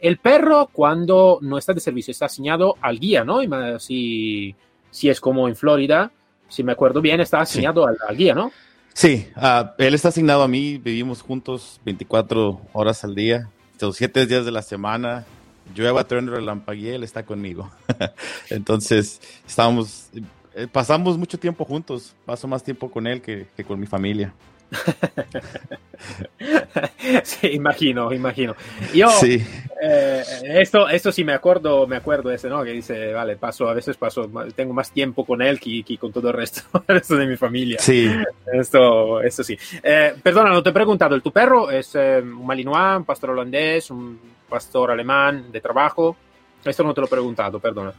el 0.00 0.18
perro 0.18 0.68
cuando 0.72 1.38
no 1.42 1.58
está 1.58 1.72
de 1.72 1.80
servicio 1.80 2.12
está 2.12 2.26
asignado 2.26 2.76
al 2.80 2.98
guía, 2.98 3.24
¿no? 3.24 3.40
Si, 3.78 4.54
si 4.90 5.08
es 5.08 5.20
como 5.20 5.46
en 5.46 5.54
Florida, 5.54 6.10
si 6.48 6.64
me 6.64 6.72
acuerdo 6.72 7.00
bien, 7.00 7.20
está 7.20 7.40
asignado 7.40 7.84
sí. 7.84 7.88
al, 7.88 8.08
al, 8.08 8.16
guía, 8.16 8.34
¿no? 8.34 8.50
Sí, 8.94 9.26
uh, 9.36 9.70
él 9.78 9.92
está 9.94 10.08
asignado 10.08 10.44
a 10.44 10.48
mí, 10.48 10.78
vivimos 10.78 11.20
juntos 11.20 11.80
24 11.84 12.60
horas 12.72 13.02
al 13.02 13.16
día, 13.16 13.50
los 13.80 13.96
7 13.96 14.24
días 14.26 14.44
de 14.44 14.52
la 14.52 14.62
semana, 14.62 15.26
llueva, 15.74 16.04
trueno, 16.04 16.36
él 16.36 17.02
está 17.02 17.26
conmigo. 17.26 17.70
Entonces, 18.50 19.20
estamos, 19.46 20.10
eh, 20.54 20.68
pasamos 20.70 21.18
mucho 21.18 21.38
tiempo 21.40 21.64
juntos, 21.64 22.14
paso 22.24 22.46
más 22.46 22.62
tiempo 22.62 22.88
con 22.88 23.08
él 23.08 23.20
que 23.20 23.48
con 23.66 23.80
mi 23.80 23.86
familia. 23.86 24.32
sí, 27.22 27.48
imagino, 27.48 28.12
imagino. 28.12 28.54
Yo, 28.92 29.08
sí. 29.10 29.44
Eh, 29.82 30.22
esto, 30.60 30.88
esto 30.88 31.12
sí 31.12 31.24
me 31.24 31.34
acuerdo, 31.34 31.86
me 31.86 31.96
acuerdo 31.96 32.30
ese, 32.30 32.48
¿no? 32.48 32.64
Que 32.64 32.70
dice, 32.70 33.12
vale, 33.12 33.36
paso, 33.36 33.68
a 33.68 33.74
veces 33.74 33.96
paso, 33.96 34.30
tengo 34.54 34.72
más 34.72 34.90
tiempo 34.90 35.24
con 35.24 35.42
él 35.42 35.60
que, 35.60 35.82
que 35.82 35.98
con 35.98 36.12
todo 36.12 36.28
el 36.28 36.34
resto, 36.34 36.62
el 36.88 36.96
resto, 36.96 37.16
de 37.16 37.26
mi 37.26 37.36
familia. 37.36 37.78
Sí. 37.80 38.10
Esto, 38.52 39.20
esto 39.20 39.44
sí. 39.44 39.56
Eh, 39.82 40.14
perdona, 40.22 40.50
no 40.50 40.62
te 40.62 40.70
he 40.70 40.72
preguntado, 40.72 41.14
¿el 41.14 41.22
tu 41.22 41.32
perro 41.32 41.70
es 41.70 41.94
eh, 41.94 42.20
un 42.20 42.46
malinois, 42.46 42.98
un 42.98 43.04
pastor 43.04 43.30
holandés, 43.30 43.90
un 43.90 44.18
pastor 44.48 44.90
alemán 44.90 45.50
de 45.52 45.60
trabajo? 45.60 46.16
Esto 46.64 46.82
no 46.82 46.94
te 46.94 47.00
lo 47.00 47.06
he 47.06 47.10
preguntado, 47.10 47.60
perdona. 47.60 47.92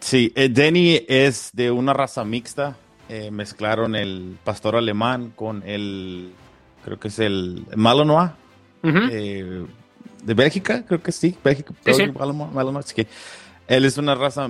Sí, 0.00 0.32
eh, 0.34 0.48
Denny 0.48 1.04
es 1.06 1.50
de 1.52 1.70
una 1.70 1.92
raza 1.92 2.24
mixta, 2.24 2.76
eh, 3.10 3.30
mezclaron 3.30 3.94
el 3.96 4.38
pastor 4.44 4.76
alemán 4.76 5.32
con 5.34 5.62
el, 5.66 6.30
creo 6.84 6.98
que 6.98 7.08
es 7.08 7.18
el 7.18 7.64
Malinois 7.74 8.30
uh 8.82 8.88
-huh. 8.88 9.08
eh, 9.10 9.66
de 10.22 10.34
Bélgica, 10.34 10.84
creo 10.86 11.02
que 11.02 11.12
sí, 11.12 11.36
Bélgica, 11.42 11.74
sí, 11.84 11.92
sí. 11.94 12.06
Malinois, 12.06 12.52
Malinois, 12.52 12.94
que 12.94 13.06
él 13.66 13.84
es 13.84 13.98
una 13.98 14.14
raza 14.14 14.48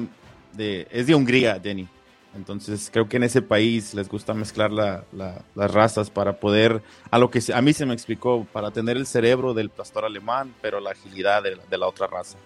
de, 0.52 0.86
es 0.90 1.06
de 1.06 1.14
Hungría, 1.14 1.58
Denny. 1.58 1.88
Entonces 2.36 2.90
creo 2.92 3.08
que 3.08 3.16
en 3.16 3.24
ese 3.24 3.42
país 3.42 3.92
les 3.92 4.08
gusta 4.08 4.34
mezclar 4.34 4.70
la, 4.70 5.02
la, 5.12 5.42
las 5.56 5.70
razas 5.72 6.10
para 6.10 6.38
poder, 6.38 6.80
a 7.10 7.18
lo 7.18 7.28
que 7.28 7.40
a 7.52 7.60
mí 7.60 7.72
se 7.72 7.84
me 7.86 7.92
explicó, 7.94 8.46
para 8.52 8.70
tener 8.70 8.96
el 8.96 9.06
cerebro 9.06 9.52
del 9.52 9.68
pastor 9.68 10.04
alemán, 10.04 10.54
pero 10.62 10.78
la 10.78 10.90
agilidad 10.90 11.42
de, 11.42 11.56
de 11.68 11.78
la 11.78 11.88
otra 11.88 12.06
raza. 12.06 12.38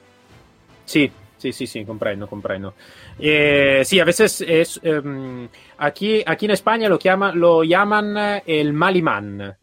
Sí, 0.87 1.11
Sí, 1.37 1.53
sí, 1.53 1.67
sí, 1.67 1.85
comprendo, 1.85 2.27
comprendo. 2.27 2.75
Eh, 3.19 3.83
sí, 3.85 4.01
a 4.01 4.05
veces 4.05 4.41
es. 4.41 4.81
Um, 4.83 5.49
aquí, 5.79 6.23
aquí 6.25 6.47
en 6.47 6.53
España 6.53 6.89
lo, 6.89 6.99
llama, 6.99 7.33
lo 7.33 7.63
llaman 7.65 8.43
el 8.47 8.73
Malimán. 8.73 9.57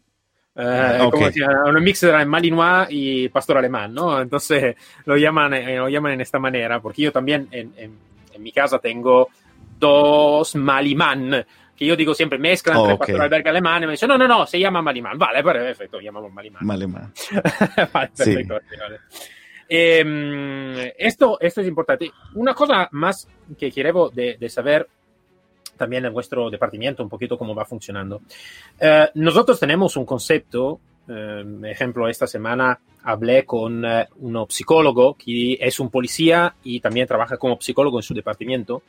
Uh, 0.54 1.04
okay. 1.04 1.32
como 1.32 1.78
un 1.78 1.82
mix 1.82 2.02
entre 2.02 2.26
Malinois 2.26 2.86
y 2.90 3.28
pastor 3.30 3.56
alemán, 3.56 3.94
¿no? 3.94 4.20
Entonces 4.20 4.76
lo 5.06 5.16
llaman, 5.16 5.54
eh, 5.54 5.78
lo 5.78 5.88
llaman 5.88 6.12
en 6.12 6.20
esta 6.20 6.38
manera, 6.38 6.78
porque 6.78 7.00
yo 7.00 7.10
también 7.10 7.48
en, 7.50 7.72
en, 7.74 7.98
en 8.34 8.42
mi 8.42 8.52
casa 8.52 8.78
tengo 8.78 9.30
dos 9.78 10.54
Malimán, 10.54 11.46
que 11.74 11.86
yo 11.86 11.96
digo 11.96 12.14
siempre 12.14 12.38
mezcla 12.38 12.74
entre 12.74 12.92
oh, 12.92 12.96
okay. 12.96 13.06
pastor 13.14 13.22
albergue 13.22 13.48
alemán, 13.48 13.82
y 13.82 13.86
me 13.86 13.92
dice, 13.92 14.06
no, 14.06 14.18
no, 14.18 14.28
no, 14.28 14.46
se 14.46 14.60
llama 14.60 14.82
Malimán. 14.82 15.18
Vale, 15.18 15.42
perfecto, 15.42 15.98
llamamos 16.00 16.30
Malimán. 16.30 16.66
Malimán. 16.66 17.12
vale, 17.92 18.10
perfecto. 18.14 18.60
Sí. 18.68 18.76
Vale. 18.78 19.00
Eh, 19.74 20.94
esto, 20.98 21.38
esto 21.40 21.62
es 21.62 21.66
importante. 21.66 22.10
Una 22.34 22.52
cosa 22.52 22.90
más 22.92 23.26
que 23.58 23.72
quiero 23.72 24.10
de, 24.10 24.36
de, 24.38 24.48
saber 24.50 24.86
también 25.78 26.04
en 26.04 26.12
vuestro 26.12 26.50
departamento, 26.50 27.02
un 27.02 27.08
poquito 27.08 27.38
cómo 27.38 27.54
va 27.54 27.64
funcionando. 27.64 28.20
Eh, 28.78 29.08
nosotros 29.14 29.58
tenemos 29.58 29.96
un 29.96 30.04
concepto, 30.04 30.78
eh, 31.08 31.42
ejemplo, 31.64 32.06
esta 32.06 32.26
semana 32.26 32.78
hablé 33.04 33.46
con 33.46 33.82
uh, 33.82 34.04
un 34.20 34.46
psicólogo 34.50 35.14
que 35.14 35.56
es 35.58 35.80
un 35.80 35.88
policía 35.88 36.54
y 36.62 36.78
también 36.78 37.06
trabaja 37.06 37.38
como 37.38 37.58
psicólogo 37.58 37.98
en 37.98 38.02
su 38.02 38.12
departamento, 38.12 38.82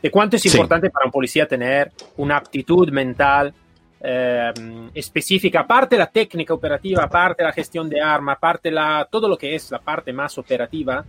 de 0.00 0.08
cuánto 0.08 0.36
es 0.36 0.42
sí. 0.42 0.48
importante 0.50 0.88
para 0.88 1.04
un 1.04 1.12
policía 1.12 1.48
tener 1.48 1.90
una 2.16 2.36
aptitud 2.36 2.88
mental 2.90 3.52
eh, 4.00 4.52
específica, 4.94 5.60
aparte 5.60 5.96
la 5.96 6.06
técnica 6.06 6.54
operativa, 6.54 7.02
aparte 7.02 7.42
la 7.42 7.52
gestión 7.52 7.88
de 7.88 8.00
arma, 8.00 8.32
aparte 8.32 8.70
la, 8.70 9.08
todo 9.10 9.28
lo 9.28 9.36
que 9.36 9.54
es 9.54 9.70
la 9.70 9.80
parte 9.80 10.12
más 10.12 10.38
operativa, 10.38 11.04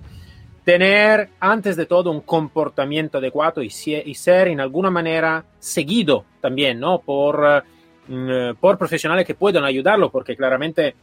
tener 0.64 1.30
antes 1.40 1.76
de 1.76 1.86
todo 1.86 2.12
un 2.12 2.22
comportamiento 2.22 3.20
adecuado 3.20 3.62
y, 3.62 3.68
y 3.68 4.16
ser 4.16 4.48
en 4.48 4.60
alguna 4.60 4.90
manera 4.90 5.44
seguido 5.60 6.26
también, 6.42 6.80
¿no? 6.80 7.00
Por, 7.00 7.64
uh, 8.10 8.56
por 8.60 8.78
profesionales 8.78 9.26
que 9.26 9.36
puedan 9.36 9.64
ayudarlo, 9.64 10.12
porque 10.12 10.36
claramente 10.36 10.96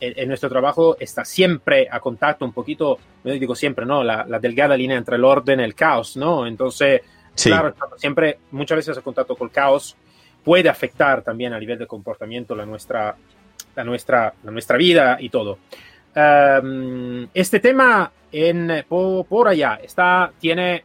en, 0.00 0.12
en, 0.16 0.28
nuestro 0.28 0.48
trabajo 0.48 0.96
está 0.98 1.24
siempre 1.24 1.88
a 1.90 2.00
contacto 2.00 2.44
un 2.44 2.52
poquito, 2.52 2.98
yo 3.24 3.32
digo 3.32 3.54
siempre, 3.54 3.84
¿no? 3.84 4.02
La, 4.02 4.24
la 4.28 4.38
delgada 4.38 4.76
línea 4.76 4.96
entre 4.96 5.16
el 5.16 5.24
orden 5.24 5.60
y 5.60 5.64
el 5.64 5.74
caos, 5.74 6.16
¿no? 6.16 6.46
Entonces, 6.46 7.02
sí. 7.34 7.50
claro, 7.50 7.74
siempre, 7.96 8.38
muchas 8.52 8.76
veces 8.76 8.98
a 8.98 9.02
contacto 9.02 9.36
con 9.36 9.48
el 9.48 9.52
caos, 9.52 9.96
puede 10.44 10.68
afectar 10.68 11.22
también 11.22 11.52
a 11.52 11.58
nivel 11.58 11.78
de 11.78 11.86
comportamiento 11.86 12.54
la 12.54 12.66
nuestra, 12.66 13.16
la 13.74 13.84
nuestra, 13.84 14.34
la 14.42 14.50
nuestra 14.50 14.76
vida 14.76 15.16
y 15.20 15.28
todo. 15.28 15.58
Um, 16.14 17.26
este 17.32 17.60
tema 17.60 18.12
en, 18.30 18.84
por, 18.88 19.24
por, 19.26 19.48
allá 19.48 19.80
está, 19.82 20.30
tiene, 20.38 20.84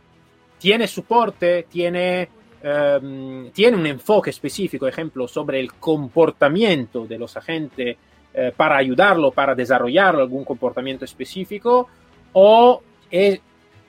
tiene 0.58 0.88
soporte, 0.88 1.66
tiene, 1.70 2.30
um, 2.64 3.50
tiene 3.52 3.78
un 3.78 3.86
enfoque 3.88 4.30
específico, 4.30 4.88
ejemplo, 4.88 5.28
sobre 5.28 5.60
el 5.60 5.74
comportamiento 5.74 7.06
de 7.06 7.18
los 7.18 7.36
agentes 7.36 7.98
uh, 8.34 8.56
para 8.56 8.78
ayudarlo, 8.78 9.32
para 9.32 9.54
desarrollar 9.54 10.16
algún 10.16 10.46
comportamiento 10.46 11.04
específico, 11.04 11.90
o 12.32 12.82
es 13.12 13.42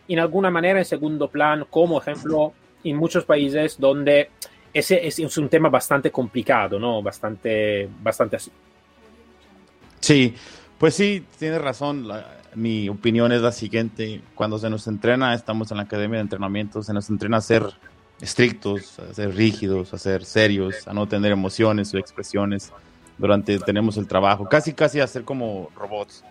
en 0.09 0.19
alguna 0.19 0.51
manera 0.51 0.79
en 0.79 0.85
segundo 0.85 1.29
plan, 1.29 1.67
como 1.71 2.01
ejemplo 2.01 2.53
en 2.83 2.97
muchos 2.97 3.25
países 3.25 3.79
donde 3.79 4.31
ese 4.73 5.07
es, 5.07 5.39
un 5.39 5.49
tema 5.49 5.69
bastante 5.69 6.11
complicado, 6.11 6.79
¿no? 6.79 7.03
Bastante, 7.03 7.89
bastante 8.03 8.37
así. 8.37 8.51
Sí, 10.01 10.35
pues 10.79 10.95
sí, 10.95 11.25
tienes 11.39 11.61
razón. 11.61 12.09
Mi 12.55 12.89
opinión 12.89 13.33
es 13.33 13.43
la 13.43 13.53
siguiente. 13.53 14.23
Cuando 14.35 14.59
se 14.59 14.71
nos 14.71 14.87
entrena, 14.87 15.35
estamos 15.35 15.71
en 15.71 15.79
la 15.79 15.85
academia 15.85 16.17
de 16.17 16.23
entrenamiento, 16.23 16.83
se 16.83 16.93
nos 16.93 17.09
entrena 17.11 17.39
a 17.39 17.41
ser 17.41 17.65
estrictos, 18.21 18.99
a 18.99 19.15
ser 19.15 19.35
rígidos, 19.35 19.95
a 19.95 19.99
ser 19.99 20.25
serios, 20.25 20.87
a 20.89 20.93
no 20.93 21.07
tener 21.07 21.33
emociones 21.33 21.93
o 21.95 21.99
expresiones 21.99 22.73
durante 23.17 23.59
tenemos 23.59 23.97
el 23.97 24.07
trabajo. 24.07 24.49
Casi, 24.49 24.73
casi 24.73 25.01
a 25.01 25.07
ser 25.07 25.25
como 25.25 25.71
robots. 25.77 26.25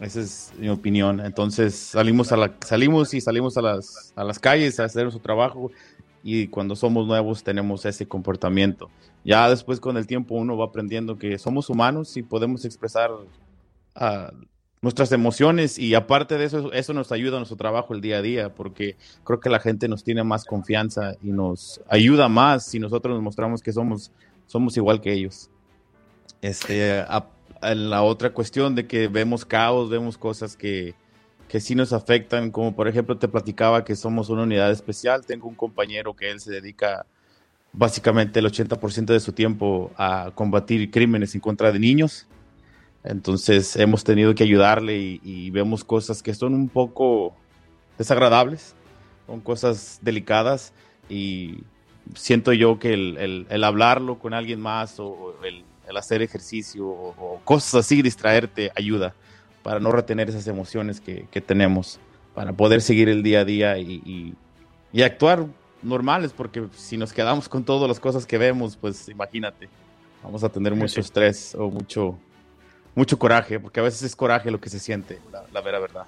Esa 0.00 0.20
es 0.20 0.52
mi 0.58 0.68
opinión. 0.68 1.20
Entonces 1.20 1.74
salimos, 1.74 2.32
a 2.32 2.36
la, 2.36 2.52
salimos 2.64 3.14
y 3.14 3.20
salimos 3.20 3.56
a 3.56 3.62
las, 3.62 4.12
a 4.16 4.24
las 4.24 4.38
calles 4.38 4.80
a 4.80 4.84
hacer 4.84 5.04
nuestro 5.04 5.22
trabajo 5.22 5.70
y 6.26 6.48
cuando 6.48 6.74
somos 6.74 7.06
nuevos 7.06 7.44
tenemos 7.44 7.84
ese 7.84 8.08
comportamiento. 8.08 8.90
Ya 9.24 9.48
después 9.50 9.78
con 9.78 9.98
el 9.98 10.06
tiempo 10.06 10.34
uno 10.34 10.56
va 10.56 10.64
aprendiendo 10.64 11.18
que 11.18 11.38
somos 11.38 11.68
humanos 11.68 12.16
y 12.16 12.22
podemos 12.22 12.64
expresar 12.64 13.10
uh, 13.12 14.34
nuestras 14.80 15.12
emociones 15.12 15.78
y 15.78 15.94
aparte 15.94 16.38
de 16.38 16.46
eso, 16.46 16.72
eso 16.72 16.94
nos 16.94 17.12
ayuda 17.12 17.36
a 17.36 17.40
nuestro 17.40 17.58
trabajo 17.58 17.92
el 17.92 18.00
día 18.00 18.18
a 18.18 18.22
día 18.22 18.54
porque 18.54 18.96
creo 19.22 19.38
que 19.38 19.50
la 19.50 19.60
gente 19.60 19.86
nos 19.86 20.02
tiene 20.02 20.24
más 20.24 20.46
confianza 20.46 21.12
y 21.22 21.28
nos 21.30 21.82
ayuda 21.88 22.30
más 22.30 22.64
si 22.64 22.78
nosotros 22.78 23.14
nos 23.14 23.22
mostramos 23.22 23.60
que 23.60 23.72
somos, 23.72 24.10
somos 24.46 24.74
igual 24.78 25.02
que 25.02 25.12
ellos. 25.12 25.50
Este, 26.40 27.00
a, 27.00 27.28
a 27.60 27.74
la 27.74 28.02
otra 28.02 28.32
cuestión 28.32 28.74
de 28.74 28.86
que 28.86 29.08
vemos 29.08 29.44
caos, 29.44 29.90
vemos 29.90 30.16
cosas 30.16 30.56
que, 30.56 30.94
que 31.48 31.60
sí 31.60 31.74
nos 31.74 31.92
afectan, 31.92 32.50
como 32.50 32.74
por 32.74 32.88
ejemplo 32.88 33.16
te 33.16 33.28
platicaba 33.28 33.84
que 33.84 33.96
somos 33.96 34.28
una 34.28 34.42
unidad 34.42 34.70
especial, 34.70 35.24
tengo 35.24 35.48
un 35.48 35.54
compañero 35.54 36.14
que 36.14 36.30
él 36.30 36.40
se 36.40 36.50
dedica 36.50 37.06
básicamente 37.72 38.40
el 38.40 38.46
80% 38.46 39.06
de 39.06 39.20
su 39.20 39.32
tiempo 39.32 39.90
a 39.96 40.30
combatir 40.34 40.90
crímenes 40.90 41.34
en 41.34 41.40
contra 41.40 41.72
de 41.72 41.78
niños. 41.78 42.26
Entonces 43.02 43.76
hemos 43.76 44.04
tenido 44.04 44.34
que 44.34 44.44
ayudarle 44.44 44.96
y, 45.22 45.50
vemos 45.50 45.84
cosas 45.84 46.22
que 46.22 46.32
son 46.32 46.54
un 46.54 46.68
poco 46.68 47.36
desagradables, 47.98 48.74
son 49.26 49.40
cosas 49.40 49.98
delicadas 50.00 50.72
y 51.08 51.58
siento 52.14 52.52
yo 52.52 52.78
que 52.78 52.94
el, 52.94 53.64
hablarlo 53.64 54.18
con 54.18 54.32
alguien 54.32 54.60
más 54.60 54.98
o 54.98 55.36
el, 55.44 55.64
hacer 55.96 56.22
ejercicio 56.22 56.86
o, 56.86 57.40
cosas 57.44 57.74
así, 57.74 58.00
distraerte, 58.00 58.72
ayuda 58.74 59.14
para 59.64 59.80
no 59.80 59.90
retener 59.90 60.28
esas 60.28 60.46
emociones 60.46 61.00
que, 61.00 61.40
tenemos, 61.40 61.98
para 62.34 62.52
poder 62.52 62.82
seguir 62.82 63.08
el 63.08 63.24
día 63.24 63.40
a 63.40 63.44
día 63.44 63.78
y, 63.78 64.36
y 64.92 65.02
actuar 65.02 65.46
normales, 65.82 66.32
porque 66.32 66.64
si 66.72 66.96
nos 66.96 67.12
quedamos 67.12 67.48
con 67.48 67.64
todas 67.64 67.88
las 67.88 67.98
cosas 67.98 68.24
que 68.24 68.38
vemos, 68.38 68.76
pues 68.76 69.08
imagínate, 69.08 69.68
vamos 70.22 70.44
a 70.44 70.48
tener 70.48 70.72
mucho 70.72 71.00
estrés 71.00 71.54
o 71.58 71.68
mucho, 71.68 72.16
mucho 72.94 73.18
coraje, 73.18 73.58
porque 73.60 73.80
a 73.80 73.82
veces 73.82 74.04
es 74.04 74.16
coraje 74.16 74.52
lo 74.52 74.60
que 74.60 74.70
se 74.70 74.78
siente, 74.78 75.18
la, 75.52 75.60
vera 75.60 75.80
verdad. 75.80 76.06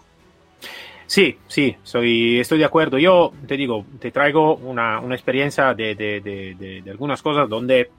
Sí, 1.07 1.37
sí, 1.49 1.77
soy, 1.83 2.41
estoy 2.41 2.59
de 2.59 2.65
acuerdo. 2.65 2.99
Yo 2.99 3.33
te 3.47 3.57
digo, 3.57 3.85
te 4.01 4.11
traigo 4.11 4.57
una, 4.57 5.01
una 5.01 5.15
experiencia 5.15 5.75
de, 5.75 5.95
de, 5.95 6.21
de, 6.21 6.83
de, 6.83 6.91
algunas 6.91 7.23
cosas 7.23 7.49
donde 7.49 7.91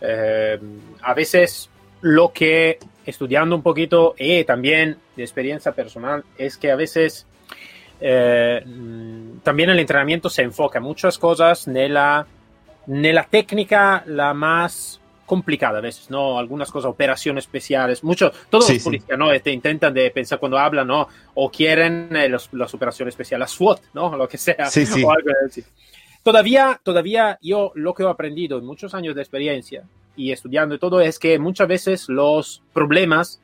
eh, 0.00 0.60
a 1.02 1.14
veces 1.14 1.70
lo 2.02 2.32
que 2.32 2.78
estudiando 3.06 3.56
un 3.56 3.62
poquito 3.62 4.14
y 4.18 4.44
también 4.44 4.98
de 5.16 5.22
experiencia 5.22 5.72
personal 5.72 6.24
es 6.38 6.56
que 6.56 6.70
a 6.70 6.76
veces 6.76 7.26
eh, 8.00 8.64
también 9.42 9.70
el 9.70 9.78
entrenamiento 9.78 10.28
se 10.28 10.42
enfoca 10.42 10.80
muchas 10.80 11.18
cosas 11.18 11.68
nella, 11.68 12.26
la 12.86 13.24
técnica 13.24 14.02
la 14.06 14.34
más 14.34 15.00
complicada 15.24 15.78
a 15.78 15.80
veces, 15.80 16.10
¿no? 16.10 16.38
Algunas 16.38 16.70
cosas, 16.70 16.90
operaciones 16.90 17.44
especiales, 17.44 18.04
mucho, 18.04 18.32
todos 18.50 18.68
los 18.68 18.82
policías, 18.82 19.18
¿no? 19.18 19.32
Este, 19.32 19.50
intentan 19.50 19.94
de 19.94 20.10
pensar 20.10 20.38
cuando 20.38 20.58
hablan, 20.58 20.86
¿no? 20.86 21.08
O 21.34 21.50
quieren 21.50 22.14
eh, 22.14 22.28
las 22.28 22.74
operaciones 22.74 23.12
especiales, 23.12 23.40
la 23.40 23.46
SWAT, 23.46 23.80
¿no? 23.94 24.16
Lo 24.16 24.28
que 24.28 24.36
sea. 24.36 24.66
Sí, 24.66 24.84
sí. 24.84 25.04
Todavía, 26.22 26.80
todavía 26.82 27.38
yo 27.40 27.72
lo 27.74 27.94
que 27.94 28.02
he 28.02 28.08
aprendido 28.08 28.58
en 28.58 28.64
muchos 28.64 28.94
años 28.94 29.14
de 29.14 29.22
experiencia 29.22 29.84
y 30.16 30.32
estudiando 30.32 30.74
y 30.74 30.78
todo 30.78 31.00
es 31.00 31.18
que 31.18 31.38
muchas 31.38 31.68
veces 31.68 32.08
los 32.08 32.62
problemas 32.72 33.40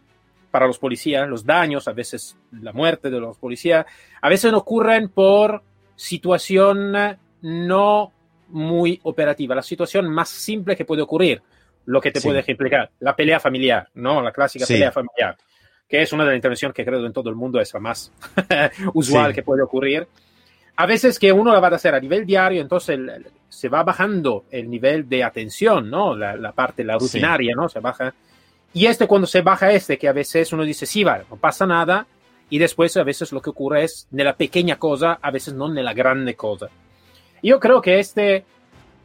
para 0.50 0.66
los 0.66 0.78
policías, 0.78 1.28
los 1.28 1.44
daños, 1.44 1.88
a 1.88 1.92
veces 1.92 2.36
la 2.52 2.72
muerte 2.72 3.10
de 3.10 3.20
los 3.20 3.36
policías, 3.36 3.86
a 4.20 4.28
veces 4.28 4.52
ocurren 4.52 5.08
por 5.08 5.62
situación 5.94 6.94
no 7.42 8.12
muy 8.48 8.98
operativa, 9.02 9.54
la 9.54 9.62
situación 9.62 10.08
más 10.08 10.28
simple 10.28 10.76
que 10.76 10.84
puede 10.84 11.02
ocurrir, 11.02 11.42
lo 11.86 12.00
que 12.00 12.10
te 12.10 12.20
puede 12.20 12.40
explicar, 12.40 12.90
la 13.00 13.14
pelea 13.14 13.40
familiar, 13.40 13.88
¿no? 13.94 14.22
La 14.22 14.32
clásica 14.32 14.66
pelea 14.66 14.92
familiar, 14.92 15.36
que 15.88 16.02
es 16.02 16.12
una 16.12 16.24
de 16.24 16.30
las 16.30 16.36
intervenciones 16.36 16.74
que 16.74 16.84
creo 16.84 17.04
en 17.04 17.12
todo 17.12 17.30
el 17.30 17.36
mundo 17.36 17.60
es 17.60 17.72
la 17.74 17.80
más 17.80 18.12
usual 18.94 19.34
que 19.34 19.42
puede 19.42 19.62
ocurrir. 19.62 20.06
A 20.76 20.86
veces 20.86 21.18
que 21.18 21.32
uno 21.32 21.52
la 21.52 21.60
va 21.60 21.68
a 21.68 21.74
hacer 21.74 21.94
a 21.94 22.00
nivel 22.00 22.24
diario, 22.24 22.62
entonces 22.62 22.98
se 23.48 23.68
va 23.68 23.82
bajando 23.82 24.44
el 24.50 24.68
nivel 24.70 25.08
de 25.08 25.24
atención, 25.24 25.90
¿no? 25.90 26.16
La, 26.16 26.36
la 26.36 26.52
parte, 26.52 26.84
la 26.84 26.98
rutinaria, 26.98 27.54
¿no? 27.54 27.68
Se 27.68 27.80
baja 27.80 28.14
y 28.72 28.86
este 28.86 29.06
cuando 29.06 29.26
se 29.26 29.40
baja 29.40 29.72
este, 29.72 29.98
que 29.98 30.08
a 30.08 30.12
veces 30.12 30.52
uno 30.52 30.64
dice, 30.64 30.86
sí, 30.86 31.02
vale, 31.04 31.24
no 31.30 31.36
pasa 31.36 31.66
nada, 31.66 32.06
y 32.50 32.58
después 32.58 32.96
a 32.96 33.02
veces 33.02 33.32
lo 33.32 33.40
que 33.40 33.50
ocurre 33.50 33.84
es 33.84 34.06
de 34.10 34.24
la 34.24 34.36
pequeña 34.36 34.78
cosa, 34.78 35.18
a 35.20 35.30
veces 35.30 35.54
no 35.54 35.68
de 35.68 35.82
la 35.82 35.94
grande 35.94 36.34
cosa. 36.34 36.68
Yo 37.42 37.60
creo 37.60 37.80
que 37.80 37.98
este, 37.98 38.44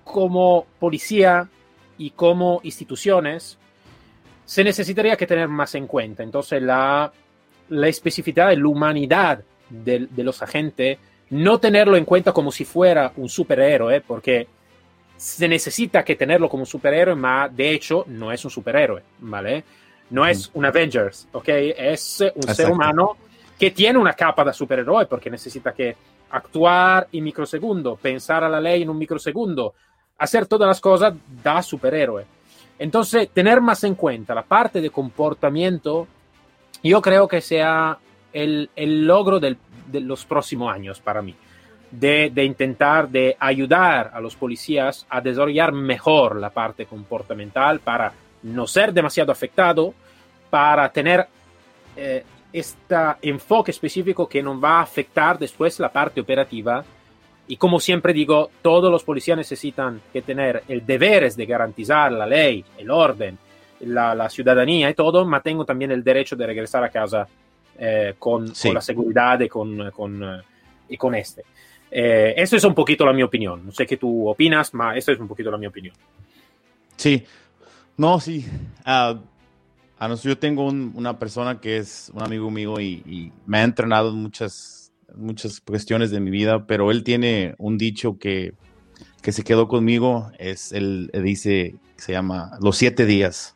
como 0.04 0.66
policía 0.80 1.50
y 1.98 2.12
como 2.12 2.60
instituciones, 2.64 3.58
se 4.46 4.64
necesitaría 4.64 5.16
que 5.16 5.28
tener 5.28 5.48
más 5.48 5.76
en 5.76 5.88
cuenta. 5.88 6.24
Entonces, 6.24 6.62
la, 6.62 7.12
la 7.70 7.88
especificidad 7.88 8.54
la 8.56 8.68
humanidad 8.68 9.44
de, 9.70 10.08
de, 10.10 10.24
los 10.24 10.42
agentes, 10.42 10.98
no 11.34 11.60
tenerlo 11.60 11.98
en 11.98 12.06
cuenta 12.06 12.32
como 12.32 12.52
si 12.52 12.64
fuera 12.64 13.12
un 13.18 13.28
superhéroe, 13.28 14.02
porque 14.02 14.48
se 15.18 15.48
necesita 15.48 16.04
que 16.04 16.16
tenerlo 16.16 16.48
como 16.48 16.64
superhéroe, 16.64 17.16
pero 17.16 17.50
de 17.50 17.72
hecho 17.72 18.06
no 18.08 18.32
es 18.32 18.46
un 18.46 18.52
superhéroe, 18.52 19.02
¿vale? 19.20 19.64
No 20.12 20.28
es 20.28 20.52
un 20.54 20.66
Avengers, 20.66 21.28
¿ok? 21.32 21.48
Es 21.48 22.24
un 22.36 22.54
ser 22.54 22.70
humano 22.70 23.18
que 23.58 23.72
tiene 23.72 23.98
una 23.98 24.14
capa 24.14 24.44
de 24.44 24.54
superhéroe 24.54 25.08
porque 25.08 25.32
necesita 25.32 25.74
que 25.74 25.96
actuar 26.30 27.08
en 27.12 27.24
microsegundo, 27.24 27.96
pensar 27.96 28.44
a 28.44 28.50
la 28.50 28.62
ley 28.62 28.84
en 28.84 28.92
un 28.92 28.98
microsegundo, 29.00 29.74
hacer 30.20 30.46
todas 30.46 30.68
las 30.68 30.80
cosas 30.80 31.16
da 31.44 31.64
superhéroe. 31.64 32.26
Entonces, 32.78 33.30
tener 33.30 33.60
más 33.60 33.84
en 33.86 33.96
cuenta 33.96 34.36
la 34.36 34.44
parte 34.44 34.82
de 34.82 34.92
comportamiento, 34.92 36.08
yo 36.84 37.02
creo 37.02 37.28
que 37.28 37.42
sea 37.42 37.98
el, 38.34 38.70
logro 39.06 39.40
de 39.40 39.58
los 39.92 40.26
próximos 40.26 40.74
años 40.74 41.00
para 41.00 41.22
mí 41.22 41.36
de, 42.00 42.44
intentar 42.44 43.08
de 43.10 43.38
ayudar 43.40 44.12
a 44.14 44.20
los 44.20 44.36
policías 44.36 45.06
a 45.10 45.22
desarrollar 45.22 45.72
mejor 45.72 46.38
la 46.38 46.50
parte 46.50 46.86
comportamental 46.86 47.80
para 47.80 48.12
no 48.44 48.68
ser 48.68 48.94
demasiado 48.94 49.32
afectado, 49.32 49.94
para 50.50 50.92
tener 50.92 51.28
este 52.52 52.96
enfoque 53.22 53.72
específico 53.72 54.28
que 54.28 54.42
no 54.42 54.60
va 54.60 54.80
a 54.80 54.82
afectar 54.82 55.38
después 55.38 55.80
la 55.80 55.92
parte 55.92 56.22
operativa. 56.22 56.84
Y 57.48 57.58
como 57.58 57.80
siempre 57.80 58.14
digo, 58.14 58.50
todos 58.62 58.92
los 58.92 59.04
policías 59.04 59.38
necesitan 59.38 60.02
que 60.12 60.22
tener 60.22 60.64
el 60.68 60.86
deber 60.86 61.32
de 61.32 61.46
garantizar 61.46 62.12
la 62.12 62.26
ley, 62.26 62.66
el 62.78 62.90
orden, 62.90 63.38
la, 63.82 64.30
ciudadanía 64.30 64.90
y 64.90 64.94
todo, 64.94 65.26
pero 65.26 65.42
tengo 65.42 65.66
también 65.66 65.92
el 65.92 66.04
derecho 66.04 66.36
de 66.36 66.48
regresar 66.48 66.84
a 66.84 66.90
casa 66.90 67.28
eh, 67.78 68.16
con, 68.20 68.52
la 68.74 68.82
seguridad 68.82 69.40
y 69.40 69.50
con, 69.50 69.92
con, 69.92 70.24
eh, 70.24 70.42
y 70.90 70.98
con 70.98 71.16
este. 71.16 71.44
Eh, 71.90 72.34
eso 72.38 72.56
es 72.56 72.64
un 72.64 72.74
poquito 72.74 73.06
la 73.06 73.14
mi 73.14 73.24
opinión. 73.24 73.66
No 73.66 73.72
sé 73.72 73.86
qué 73.86 73.98
tú 73.98 74.28
opinas, 74.28 74.72
pero 74.72 74.94
eso 74.94 75.12
es 75.12 75.20
un 75.20 75.28
poquito 75.28 75.52
la 75.52 75.58
mi 75.58 75.68
opinión. 75.68 75.96
Sí, 76.96 77.24
no, 77.98 78.20
sí. 78.20 78.46
Uh, 78.86 79.20
yo 80.22 80.38
tengo 80.38 80.66
una 80.68 81.18
persona 81.18 81.62
que 81.62 81.78
es 81.78 82.12
un 82.14 82.24
amigo 82.24 82.50
mío 82.50 82.80
y, 82.80 83.32
me 83.46 83.60
ha 83.60 83.64
entrenado 83.64 84.10
en 84.10 84.16
muchas, 84.16 84.92
muchas 85.16 85.62
cuestiones 85.62 86.12
de 86.12 86.20
mi 86.20 86.32
vida, 86.32 86.66
pero 86.66 86.92
él 86.92 87.04
tiene 87.04 87.56
un 87.58 87.78
dicho 87.78 88.18
que, 88.18 88.54
que 89.22 89.32
se 89.32 89.44
quedó 89.44 89.68
conmigo. 89.68 90.32
Es, 90.40 90.72
él 90.72 91.12
dice, 91.14 91.76
se 91.96 92.12
llama 92.12 92.58
los 92.60 92.78
siete 92.78 93.06
días. 93.06 93.56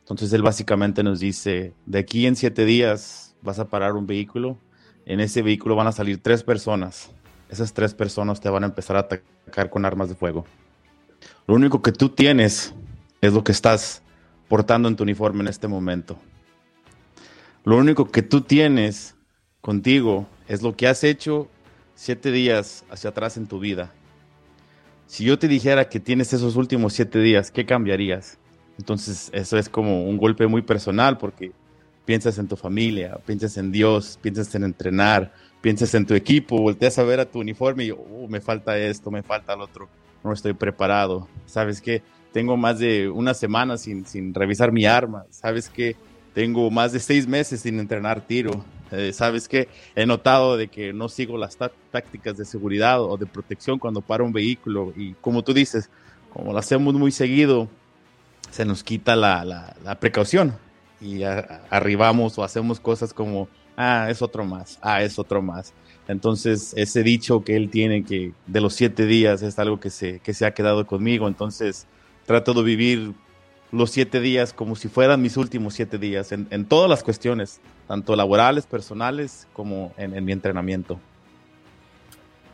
Entonces 0.00 0.32
él 0.32 0.42
básicamente 0.42 1.02
nos 1.02 1.20
dice, 1.20 1.74
de 1.84 1.98
aquí 1.98 2.26
en 2.26 2.36
siete 2.36 2.64
días 2.64 3.25
vas 3.42 3.58
a 3.58 3.68
parar 3.68 3.92
un 3.92 4.06
vehículo. 4.06 4.58
En 5.04 5.20
ese 5.20 5.42
vehículo 5.42 5.76
van 5.76 5.86
a 5.86 5.92
salir 5.92 6.22
tres 6.22 6.42
personas 6.42 7.10
esas 7.48 7.72
tres 7.72 7.94
personas 7.94 8.40
te 8.40 8.48
van 8.48 8.64
a 8.64 8.66
empezar 8.66 8.96
a 8.96 9.00
atacar 9.00 9.70
con 9.70 9.84
armas 9.84 10.08
de 10.08 10.14
fuego. 10.14 10.44
Lo 11.46 11.54
único 11.54 11.82
que 11.82 11.92
tú 11.92 12.08
tienes 12.08 12.74
es 13.20 13.32
lo 13.32 13.44
que 13.44 13.52
estás 13.52 14.02
portando 14.48 14.88
en 14.88 14.96
tu 14.96 15.04
uniforme 15.04 15.40
en 15.42 15.48
este 15.48 15.68
momento. 15.68 16.18
Lo 17.64 17.76
único 17.76 18.10
que 18.10 18.22
tú 18.22 18.40
tienes 18.40 19.14
contigo 19.60 20.26
es 20.48 20.62
lo 20.62 20.76
que 20.76 20.88
has 20.88 21.04
hecho 21.04 21.48
siete 21.94 22.30
días 22.30 22.84
hacia 22.90 23.10
atrás 23.10 23.36
en 23.36 23.46
tu 23.46 23.58
vida. 23.58 23.92
Si 25.06 25.24
yo 25.24 25.38
te 25.38 25.48
dijera 25.48 25.88
que 25.88 26.00
tienes 26.00 26.32
esos 26.32 26.56
últimos 26.56 26.92
siete 26.92 27.20
días, 27.20 27.50
¿qué 27.50 27.64
cambiarías? 27.64 28.38
Entonces 28.78 29.30
eso 29.32 29.56
es 29.56 29.68
como 29.68 30.04
un 30.04 30.16
golpe 30.16 30.46
muy 30.48 30.62
personal 30.62 31.16
porque 31.16 31.52
piensas 32.06 32.38
en 32.38 32.48
tu 32.48 32.56
familia, 32.56 33.18
piensas 33.26 33.58
en 33.58 33.70
Dios, 33.70 34.18
piensas 34.22 34.54
en 34.54 34.64
entrenar, 34.64 35.34
piensas 35.60 35.94
en 35.94 36.06
tu 36.06 36.14
equipo, 36.14 36.56
volteas 36.56 36.98
a 36.98 37.02
ver 37.02 37.20
a 37.20 37.26
tu 37.26 37.40
uniforme 37.40 37.84
y 37.84 37.90
oh, 37.90 38.26
me 38.28 38.40
falta 38.40 38.78
esto, 38.78 39.10
me 39.10 39.22
falta 39.22 39.52
el 39.52 39.60
otro, 39.60 39.88
no 40.24 40.32
estoy 40.32 40.54
preparado. 40.54 41.28
¿Sabes 41.44 41.82
qué? 41.82 42.02
Tengo 42.32 42.56
más 42.56 42.78
de 42.78 43.08
una 43.08 43.34
semana 43.34 43.76
sin, 43.76 44.06
sin 44.06 44.32
revisar 44.32 44.72
mi 44.72 44.86
arma. 44.86 45.26
¿Sabes 45.30 45.68
qué? 45.68 45.96
Tengo 46.32 46.70
más 46.70 46.92
de 46.92 47.00
seis 47.00 47.26
meses 47.26 47.60
sin 47.60 47.80
entrenar 47.80 48.20
tiro. 48.20 48.64
Eh, 48.92 49.12
¿Sabes 49.12 49.48
qué? 49.48 49.68
He 49.96 50.06
notado 50.06 50.56
de 50.56 50.68
que 50.68 50.92
no 50.92 51.08
sigo 51.08 51.36
las 51.36 51.56
tácticas 51.56 52.36
de 52.36 52.44
seguridad 52.44 53.02
o 53.02 53.16
de 53.16 53.26
protección 53.26 53.78
cuando 53.78 54.00
para 54.00 54.22
un 54.22 54.32
vehículo 54.32 54.92
y 54.96 55.14
como 55.14 55.42
tú 55.42 55.52
dices, 55.52 55.90
como 56.32 56.52
lo 56.52 56.58
hacemos 56.58 56.94
muy 56.94 57.10
seguido, 57.10 57.68
se 58.50 58.64
nos 58.64 58.84
quita 58.84 59.16
la, 59.16 59.74
la, 59.82 59.98
precaución 59.98 60.54
y 61.00 61.22
arribamos 61.22 62.38
o 62.38 62.44
hacemos 62.44 62.80
cosas 62.80 63.12
como 63.12 63.48
ah, 63.76 64.08
es 64.10 64.22
otro 64.22 64.44
más, 64.44 64.78
ah, 64.82 65.02
es 65.02 65.18
otro 65.18 65.42
más. 65.42 65.72
Entonces, 66.08 66.72
ese 66.76 67.02
dicho 67.02 67.42
que 67.42 67.56
él 67.56 67.70
tiene 67.70 68.04
que 68.04 68.32
de 68.46 68.60
los 68.60 68.74
siete 68.74 69.06
días 69.06 69.42
es 69.42 69.58
algo 69.58 69.80
que 69.80 69.90
se, 69.90 70.20
que 70.20 70.34
se 70.34 70.46
ha 70.46 70.54
quedado 70.54 70.86
conmigo. 70.86 71.28
Entonces, 71.28 71.86
trato 72.26 72.54
de 72.54 72.62
vivir 72.62 73.12
los 73.72 73.90
siete 73.90 74.20
días 74.20 74.52
como 74.52 74.76
si 74.76 74.88
fueran 74.88 75.20
mis 75.20 75.36
últimos 75.36 75.74
siete 75.74 75.98
días 75.98 76.32
en, 76.32 76.46
en 76.50 76.64
todas 76.64 76.88
las 76.88 77.02
cuestiones, 77.02 77.60
tanto 77.88 78.14
laborales, 78.14 78.66
personales, 78.66 79.48
como 79.52 79.92
en, 79.96 80.14
en 80.14 80.24
mi 80.24 80.32
entrenamiento. 80.32 81.00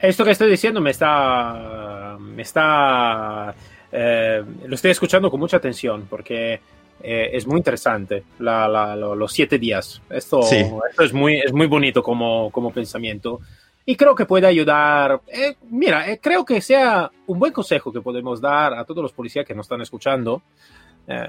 Esto 0.00 0.24
que 0.24 0.33
estoy 0.33 0.50
diciendo 0.50 0.81
me 0.81 0.90
está, 0.90 2.16
me 2.18 2.42
está, 2.42 3.55
eh, 3.92 4.42
lo 4.66 4.74
estoy 4.74 4.90
escuchando 4.90 5.31
con 5.31 5.38
mucha 5.38 5.59
atención 5.59 6.07
porque 6.11 6.61
eh, 7.03 7.31
es 7.33 7.47
muy 7.47 7.59
interesante 7.59 8.25
la, 8.38 8.69
la, 8.69 8.95
lo, 8.97 9.15
los 9.15 9.33
siete 9.33 9.59
días. 9.59 10.01
Esto, 10.11 10.43
Sí. 10.43 10.57
esto 10.91 11.03
es, 11.03 11.12
muy, 11.12 11.38
es 11.38 11.53
muy 11.53 11.67
bonito 11.67 12.03
como, 12.03 12.51
como 12.51 12.73
pensamiento 12.73 13.41
y 13.85 13.97
creo 13.97 14.15
que 14.15 14.27
puede 14.27 14.47
ayudar. 14.47 15.21
eh, 15.27 15.57
mira, 15.71 16.09
eh, 16.11 16.21
creo 16.23 16.45
que 16.45 16.61
sea 16.61 17.11
un 17.27 17.38
buen 17.38 17.53
consejo 17.53 17.93
que 17.93 18.01
podemos 18.01 18.41
dar 18.41 18.75
a 18.75 18.85
todos 18.85 19.03
los 19.03 19.12
policías 19.12 19.45
que 19.47 19.55
nos 19.55 19.65
están 19.67 19.81
escuchando. 19.81 20.43
eh, 21.09 21.25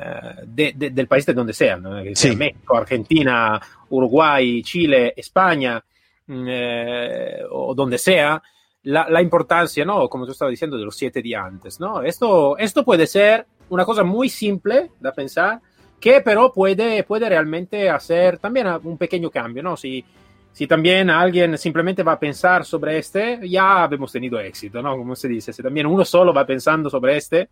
de- 0.45 0.73
de- 0.75 0.89
del 0.91 1.07
país 1.07 1.25
de 1.25 1.33
donde 1.33 1.51
sean, 1.51 1.81
¿no? 1.81 1.95
sea 2.03 2.13
Sí. 2.15 2.35
México, 2.35 2.77
Argentina, 2.77 3.59
Uruguay, 3.89 4.61
Chile, 4.61 5.15
España, 5.17 5.83
mm, 6.27 6.45
eh, 6.47 7.37
o 7.49 7.73
donde 7.73 7.97
sea, 7.97 8.39
la, 8.83 9.07
la 9.09 9.19
importancia, 9.19 9.83
¿no? 9.83 10.07
Como 10.09 10.27
tú 10.27 10.31
estabas 10.33 10.51
diciendo, 10.51 10.77
de 10.77 10.85
los 10.85 10.95
siete 10.95 11.23
días 11.23 11.43
antes, 11.43 11.79
¿no? 11.79 12.03
Esto, 12.03 12.55
esto 12.59 12.85
puede 12.85 13.07
ser 13.07 13.47
una 13.73 13.85
cosa 13.85 14.03
muy 14.03 14.29
simple 14.29 14.91
de 14.99 15.11
pensar, 15.11 15.59
que 15.99 16.21
pero 16.21 16.51
puede, 16.53 17.03
puede 17.03 17.27
realmente 17.27 17.89
hacer 17.89 18.37
también 18.37 18.67
un 18.83 18.97
pequeño 18.97 19.29
cambio, 19.31 19.63
¿no? 19.63 19.75
Si, 19.75 20.03
si 20.51 20.67
también 20.67 21.09
alguien 21.09 21.57
simplemente 21.57 22.03
va 22.03 22.13
a 22.13 22.19
pensar 22.19 22.63
sobre 22.65 22.99
este, 22.99 23.39
ya 23.49 23.89
hemos 23.91 24.11
tenido 24.11 24.39
éxito, 24.39 24.81
¿no? 24.81 24.95
Como 24.95 25.15
se 25.15 25.27
dice, 25.27 25.51
si 25.51 25.63
también 25.63 25.87
uno 25.87 26.05
solo 26.05 26.33
va 26.33 26.45
pensando 26.45 26.89
sobre 26.89 27.17
este, 27.17 27.49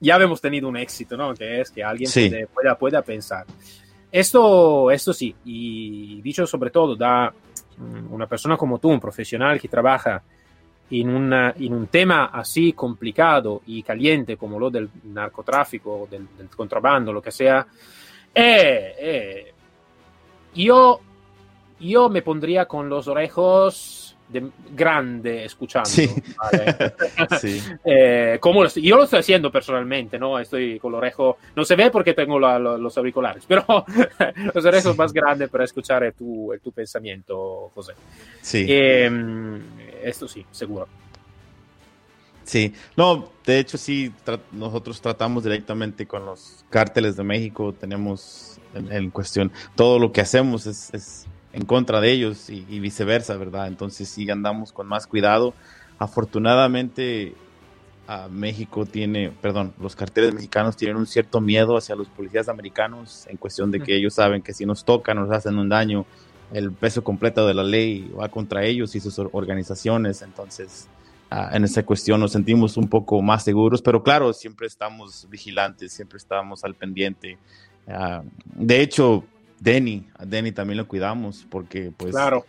ya 0.00 0.16
hemos 0.16 0.40
tenido 0.40 0.68
un 0.68 0.76
éxito, 0.76 1.16
¿no? 1.16 1.34
Que 1.34 1.60
es 1.62 1.70
que 1.70 1.82
alguien 1.82 2.08
Sí. 2.08 2.28
puede, 2.28 2.46
pueda, 2.46 2.78
pueda 2.78 3.02
pensar. 3.02 3.44
Esto, 4.12 4.90
esto 4.92 5.12
sí, 5.12 5.34
y 5.44 6.22
dicho 6.22 6.46
sobre 6.46 6.70
todo, 6.70 6.94
da 6.94 7.32
mm, 7.78 8.12
una 8.12 8.26
persona 8.28 8.56
como 8.56 8.78
tú, 8.78 8.90
un 8.90 9.00
profesional 9.00 9.60
que 9.60 9.66
trabaja 9.66 10.22
en, 10.90 11.08
una, 11.08 11.54
en 11.58 11.72
un 11.72 11.86
tema 11.88 12.26
así 12.26 12.72
complicado 12.72 13.62
y 13.66 13.82
caliente 13.82 14.36
como 14.36 14.58
lo 14.58 14.70
del 14.70 14.88
narcotráfico, 15.04 16.06
del, 16.10 16.26
del 16.36 16.48
contrabando, 16.48 17.12
lo 17.12 17.22
que 17.22 17.32
sea, 17.32 17.66
eh, 18.34 18.94
eh, 18.98 19.52
yo, 20.54 21.00
yo 21.80 22.08
me 22.08 22.22
pondría 22.22 22.66
con 22.66 22.88
los 22.88 23.08
orejos 23.08 24.00
de 24.28 24.42
grande 24.74 25.44
escuchando. 25.44 25.88
Sí. 25.88 26.08
¿vale? 26.38 26.94
Sí. 27.40 27.60
Eh, 27.84 28.38
como 28.40 28.62
lo 28.64 28.70
yo 28.70 28.96
lo 28.96 29.04
estoy 29.04 29.20
haciendo 29.20 29.50
personalmente, 29.52 30.18
¿no? 30.18 30.38
Estoy 30.38 30.78
con 30.80 30.92
el 30.92 30.96
orejo, 30.96 31.36
no 31.54 31.64
se 31.64 31.76
ve 31.76 31.90
porque 31.90 32.14
tengo 32.14 32.38
la- 32.40 32.58
lo- 32.58 32.78
los 32.78 32.96
auriculares, 32.96 33.44
pero 33.46 33.64
los 34.54 34.64
orejos 34.64 34.96
más 34.96 35.12
grandes 35.12 35.48
para 35.50 35.64
escuchar 35.64 36.12
tu, 36.16 36.52
tu 36.62 36.72
pensamiento, 36.72 37.70
José. 37.74 37.92
Sí. 38.40 38.64
Eh, 38.68 39.10
esto 40.04 40.28
sí, 40.28 40.44
seguro. 40.50 40.86
Sí, 42.44 42.74
no, 42.96 43.30
de 43.46 43.58
hecho 43.58 43.78
sí, 43.78 44.12
tra- 44.26 44.40
nosotros 44.52 45.00
tratamos 45.00 45.44
directamente 45.44 46.06
con 46.06 46.26
los 46.26 46.64
cárteles 46.68 47.16
de 47.16 47.24
México, 47.24 47.72
tenemos 47.72 48.58
en, 48.74 48.92
en 48.92 49.10
cuestión, 49.10 49.50
todo 49.76 49.98
lo 49.98 50.12
que 50.12 50.20
hacemos 50.20 50.66
es, 50.66 50.92
es 50.92 51.26
en 51.54 51.64
contra 51.64 52.00
de 52.00 52.10
ellos 52.12 52.50
y, 52.50 52.66
y 52.68 52.80
viceversa, 52.80 53.36
¿verdad? 53.36 53.68
Entonces 53.68 54.08
sí 54.08 54.28
andamos 54.28 54.72
con 54.72 54.86
más 54.86 55.06
cuidado. 55.06 55.54
Afortunadamente 55.98 57.34
a 58.06 58.28
México 58.28 58.84
tiene, 58.84 59.30
perdón, 59.30 59.72
los 59.80 59.96
carteles 59.96 60.34
mexicanos 60.34 60.76
tienen 60.76 60.96
un 60.96 61.06
cierto 61.06 61.40
miedo 61.40 61.78
hacia 61.78 61.96
los 61.96 62.08
policías 62.08 62.48
americanos 62.48 63.26
en 63.28 63.38
cuestión 63.38 63.70
de 63.70 63.80
que 63.80 63.96
ellos 63.96 64.14
saben 64.14 64.42
que 64.42 64.52
si 64.52 64.66
nos 64.66 64.84
tocan, 64.84 65.16
nos 65.16 65.30
hacen 65.30 65.56
un 65.56 65.70
daño, 65.70 66.04
el 66.54 66.72
peso 66.72 67.02
completo 67.04 67.46
de 67.46 67.54
la 67.54 67.62
ley 67.64 68.10
va 68.18 68.28
contra 68.28 68.64
ellos 68.64 68.94
y 68.94 69.00
sus 69.00 69.18
or- 69.18 69.28
organizaciones, 69.32 70.22
entonces 70.22 70.88
ah, 71.30 71.50
en 71.52 71.64
esa 71.64 71.84
cuestión 71.84 72.20
nos 72.20 72.32
sentimos 72.32 72.76
un 72.76 72.88
poco 72.88 73.20
más 73.22 73.42
seguros, 73.44 73.82
pero 73.82 74.02
claro, 74.02 74.32
siempre 74.32 74.66
estamos 74.66 75.26
vigilantes, 75.28 75.92
siempre 75.92 76.16
estamos 76.18 76.64
al 76.64 76.74
pendiente. 76.74 77.38
Ah, 77.88 78.22
de 78.54 78.80
hecho, 78.80 79.24
Denny, 79.60 80.06
a 80.16 80.24
Denny 80.24 80.52
también 80.52 80.78
lo 80.78 80.86
cuidamos 80.88 81.46
porque 81.50 81.92
pues 81.96 82.12
Claro. 82.12 82.44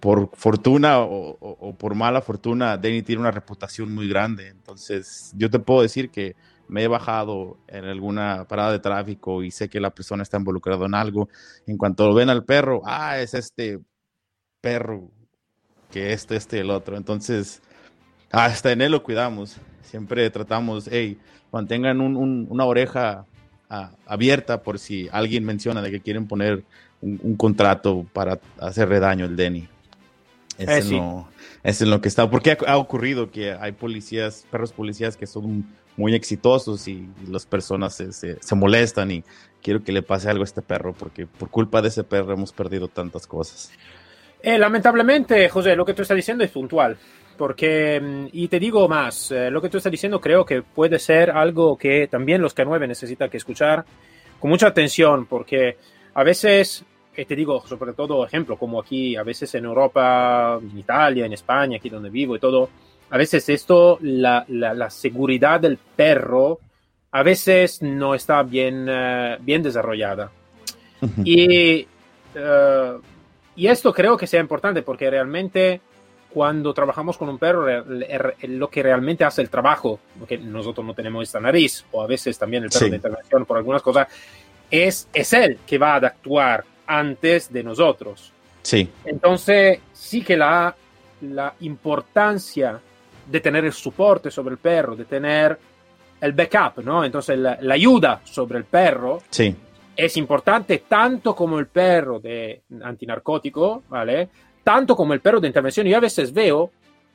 por 0.00 0.30
fortuna 0.34 1.00
o, 1.00 1.36
o- 1.40 1.56
o 1.60 1.74
por 1.74 1.94
mala 1.94 2.20
fortuna, 2.20 2.76
Denny 2.76 3.02
tiene 3.02 3.20
una 3.20 3.30
reputación 3.30 3.94
muy 3.94 4.08
grande. 4.08 4.48
Entonces, 4.48 5.32
yo 5.36 5.50
te 5.50 5.58
puedo 5.58 5.82
decir 5.82 6.10
que 6.10 6.36
me 6.68 6.82
he 6.84 6.88
bajado 6.88 7.56
en 7.68 7.84
alguna 7.84 8.46
parada 8.48 8.72
de 8.72 8.78
tráfico 8.78 9.42
y 9.42 9.50
sé 9.50 9.68
que 9.68 9.80
la 9.80 9.90
persona 9.90 10.22
está 10.22 10.36
involucrada 10.36 10.86
en 10.86 10.94
algo. 10.94 11.28
En 11.66 11.76
cuanto 11.76 12.06
lo 12.06 12.14
ven 12.14 12.30
al 12.30 12.44
perro, 12.44 12.82
ah, 12.84 13.18
es 13.20 13.34
este 13.34 13.78
perro, 14.60 15.10
que 15.90 16.12
este, 16.12 16.36
este, 16.36 16.60
el 16.60 16.70
otro. 16.70 16.96
Entonces, 16.96 17.62
hasta 18.30 18.72
en 18.72 18.82
él 18.82 18.92
lo 18.92 19.02
cuidamos. 19.02 19.56
Siempre 19.82 20.28
tratamos, 20.30 20.88
hey, 20.90 21.18
mantengan 21.50 22.00
un- 22.00 22.16
un- 22.16 22.46
una 22.50 22.64
oreja 22.64 23.24
abierta 24.06 24.62
por 24.62 24.78
si 24.78 25.08
alguien 25.12 25.44
menciona 25.44 25.82
de 25.82 25.90
que 25.90 26.00
quieren 26.00 26.26
poner 26.26 26.64
un, 27.00 27.20
un 27.22 27.36
contrato 27.36 28.06
para 28.12 28.38
hacerle 28.58 28.98
daño 29.00 29.24
al 29.26 29.36
Denny. 29.36 29.68
Es, 30.58 30.68
Eh, 30.68 30.82
sí. 30.82 31.00
es 31.62 31.80
en 31.82 31.90
lo 31.90 32.00
que 32.00 32.08
está. 32.08 32.28
Porque 32.30 32.52
ha, 32.52 32.58
ha 32.72 32.76
ocurrido 32.78 33.30
que 33.30 33.52
hay 33.52 33.72
policías, 33.72 34.46
perros 34.50 34.72
policías 34.72 35.16
que 35.16 35.26
son 35.26 35.66
muy 35.98 36.14
exitosos 36.14 36.88
y, 36.88 36.92
y 37.22 37.30
las 37.30 37.44
personas 37.44 37.94
se, 37.94 38.12
se- 38.12 38.40
se 38.42 38.54
molestan 38.54 39.10
y 39.10 39.22
quiero 39.62 39.82
que 39.84 39.92
le 39.92 40.00
pase 40.02 40.30
algo 40.30 40.42
a 40.42 40.44
este 40.44 40.62
perro 40.62 40.94
porque 40.94 41.26
por 41.26 41.50
culpa 41.50 41.82
de 41.82 41.88
ese 41.88 42.04
perro 42.04 42.32
hemos 42.32 42.52
perdido 42.52 42.88
tantas 42.88 43.26
cosas. 43.26 43.70
Eh, 44.42 44.56
lamentablemente, 44.56 45.48
José, 45.50 45.76
lo 45.76 45.84
que 45.84 45.92
tú 45.92 46.00
estás 46.02 46.16
diciendo 46.16 46.42
es 46.44 46.50
puntual. 46.50 46.96
Porque, 47.36 48.00
mm, 48.00 48.26
y 48.32 48.48
te 48.48 48.58
digo 48.58 48.88
más, 48.88 49.30
eh, 49.30 49.48
lo 49.50 49.60
que 49.62 49.68
tú 49.68 49.76
estás 49.76 49.92
diciendo 49.92 50.20
creo 50.20 50.44
que 50.44 50.62
puede 50.62 50.98
ser 50.98 51.30
algo 51.30 51.76
que 51.76 52.08
también 52.08 52.42
los 52.42 52.52
K9 52.56 52.88
necesitan 52.88 53.30
que 53.30 53.36
escuchar 53.36 53.84
con 54.40 54.50
mucha 54.50 54.66
atención, 54.68 55.26
porque 55.26 55.76
a 56.14 56.24
veces, 56.24 56.84
eh, 57.14 57.24
te 57.24 57.36
digo, 57.36 57.64
sobre 57.64 57.92
todo 57.92 58.24
ejemplo, 58.26 58.56
como 58.56 58.80
aquí, 58.80 59.14
a 59.14 59.22
veces 59.22 59.54
en 59.54 59.66
Europa, 59.66 60.58
en 60.60 60.76
Italia, 60.78 61.26
en 61.26 61.32
España, 61.32 61.76
aquí 61.76 61.88
donde 61.88 62.10
vivo 62.10 62.34
y 62.34 62.40
todo, 62.40 62.70
a 63.10 63.16
veces 63.16 63.48
esto, 63.48 63.98
la, 64.02 64.44
la, 64.48 64.74
la 64.74 64.90
seguridad 64.90 65.60
del 65.60 65.78
perro, 65.78 66.58
a 67.10 67.22
veces 67.22 67.80
no 67.82 68.14
está 68.14 68.42
bien, 68.42 68.86
eh, 68.88 69.36
bien 69.40 69.62
desarrollada. 69.62 70.30
Y, 71.24 71.86
eh, 72.34 72.98
y 73.56 73.66
esto 73.66 73.92
creo 73.92 74.16
que 74.16 74.26
sea 74.26 74.40
importante 74.40 74.82
porque 74.82 75.08
realmente 75.10 75.80
cuando 76.30 76.74
trabajamos 76.74 77.16
con 77.16 77.28
un 77.30 77.38
perro, 77.38 77.66
lo 78.42 78.68
que 78.68 78.82
realmente 78.82 79.24
hace 79.24 79.40
el 79.40 79.48
trabajo, 79.48 79.98
porque 80.18 80.36
nosotros 80.36 80.84
no 80.86 80.92
tenemos 80.94 81.22
esta 81.22 81.40
nariz, 81.40 81.84
o 81.90 82.02
a 82.02 82.06
veces 82.06 82.38
también 82.38 82.64
el 82.64 82.68
perro 82.68 82.84
Sí. 82.84 82.90
de 82.90 82.96
intervención 82.96 83.46
por 83.46 83.56
algunas 83.56 83.80
cosas, 83.80 84.08
es, 84.70 85.08
es 85.14 85.32
él 85.32 85.58
que 85.66 85.78
va 85.78 85.94
a 85.94 85.96
actuar 85.96 86.64
antes 86.86 87.50
de 87.50 87.62
nosotros. 87.62 88.32
Sí, 88.62 88.90
Entonces, 89.06 89.78
sí 89.94 90.22
que 90.22 90.36
la, 90.36 90.76
la 91.22 91.54
importancia 91.60 92.78
de 93.30 93.40
tener 93.40 93.64
el 93.64 93.72
soporte 93.72 94.30
sobre 94.30 94.52
el 94.52 94.58
perro, 94.58 94.96
de 94.96 95.04
tener 95.04 95.58
el 96.20 96.32
backup, 96.32 96.82
¿no? 96.84 97.04
Entonces, 97.04 97.38
la, 97.38 97.58
la 97.60 97.74
ayuda 97.74 98.20
sobre 98.24 98.58
el 98.58 98.64
perro 98.64 99.22
sí, 99.30 99.54
es 99.98 100.16
importante 100.16 100.84
tanto 100.88 101.34
como 101.34 101.58
el 101.58 101.66
perro 101.66 102.20
de 102.20 102.62
antinarcótico, 102.82 103.82
¿vale? 103.88 104.28
Tanto 104.62 104.94
como 104.94 105.12
el 105.12 105.20
perro 105.20 105.40
de 105.40 105.48
intervención. 105.48 105.88
Yo 105.88 105.96
a 105.96 106.00
veces 106.00 106.32
veo 106.32 106.70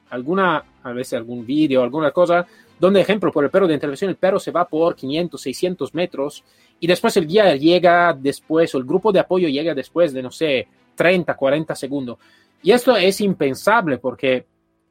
alguna, 0.09 0.61
a 0.83 0.91
veces 0.91 1.13
algún 1.13 1.45
vídeo, 1.45 1.81
alguna 1.81 2.11
cosa, 2.11 2.45
donde, 2.77 2.99
ejemplo, 2.99 3.31
por 3.31 3.45
el 3.45 3.49
perro 3.49 3.67
de 3.67 3.73
intervención, 3.73 4.09
el 4.09 4.17
perro 4.17 4.37
se 4.37 4.51
va 4.51 4.67
por 4.67 4.97
500, 4.97 5.41
600 5.41 5.93
metros 5.93 6.43
y 6.81 6.85
después 6.85 7.15
el 7.15 7.25
guía 7.25 7.55
llega 7.55 8.11
después, 8.13 8.75
o 8.75 8.79
el 8.79 8.83
grupo 8.83 9.13
de 9.13 9.21
apoyo 9.21 9.47
llega 9.47 9.73
después 9.73 10.11
de, 10.11 10.21
no 10.21 10.29
sé, 10.29 10.67
30, 10.95 11.33
40 11.35 11.75
segundos. 11.75 12.17
Y 12.61 12.71
esto 12.71 12.97
es 12.97 13.21
impensable 13.21 13.97
porque 13.97 14.45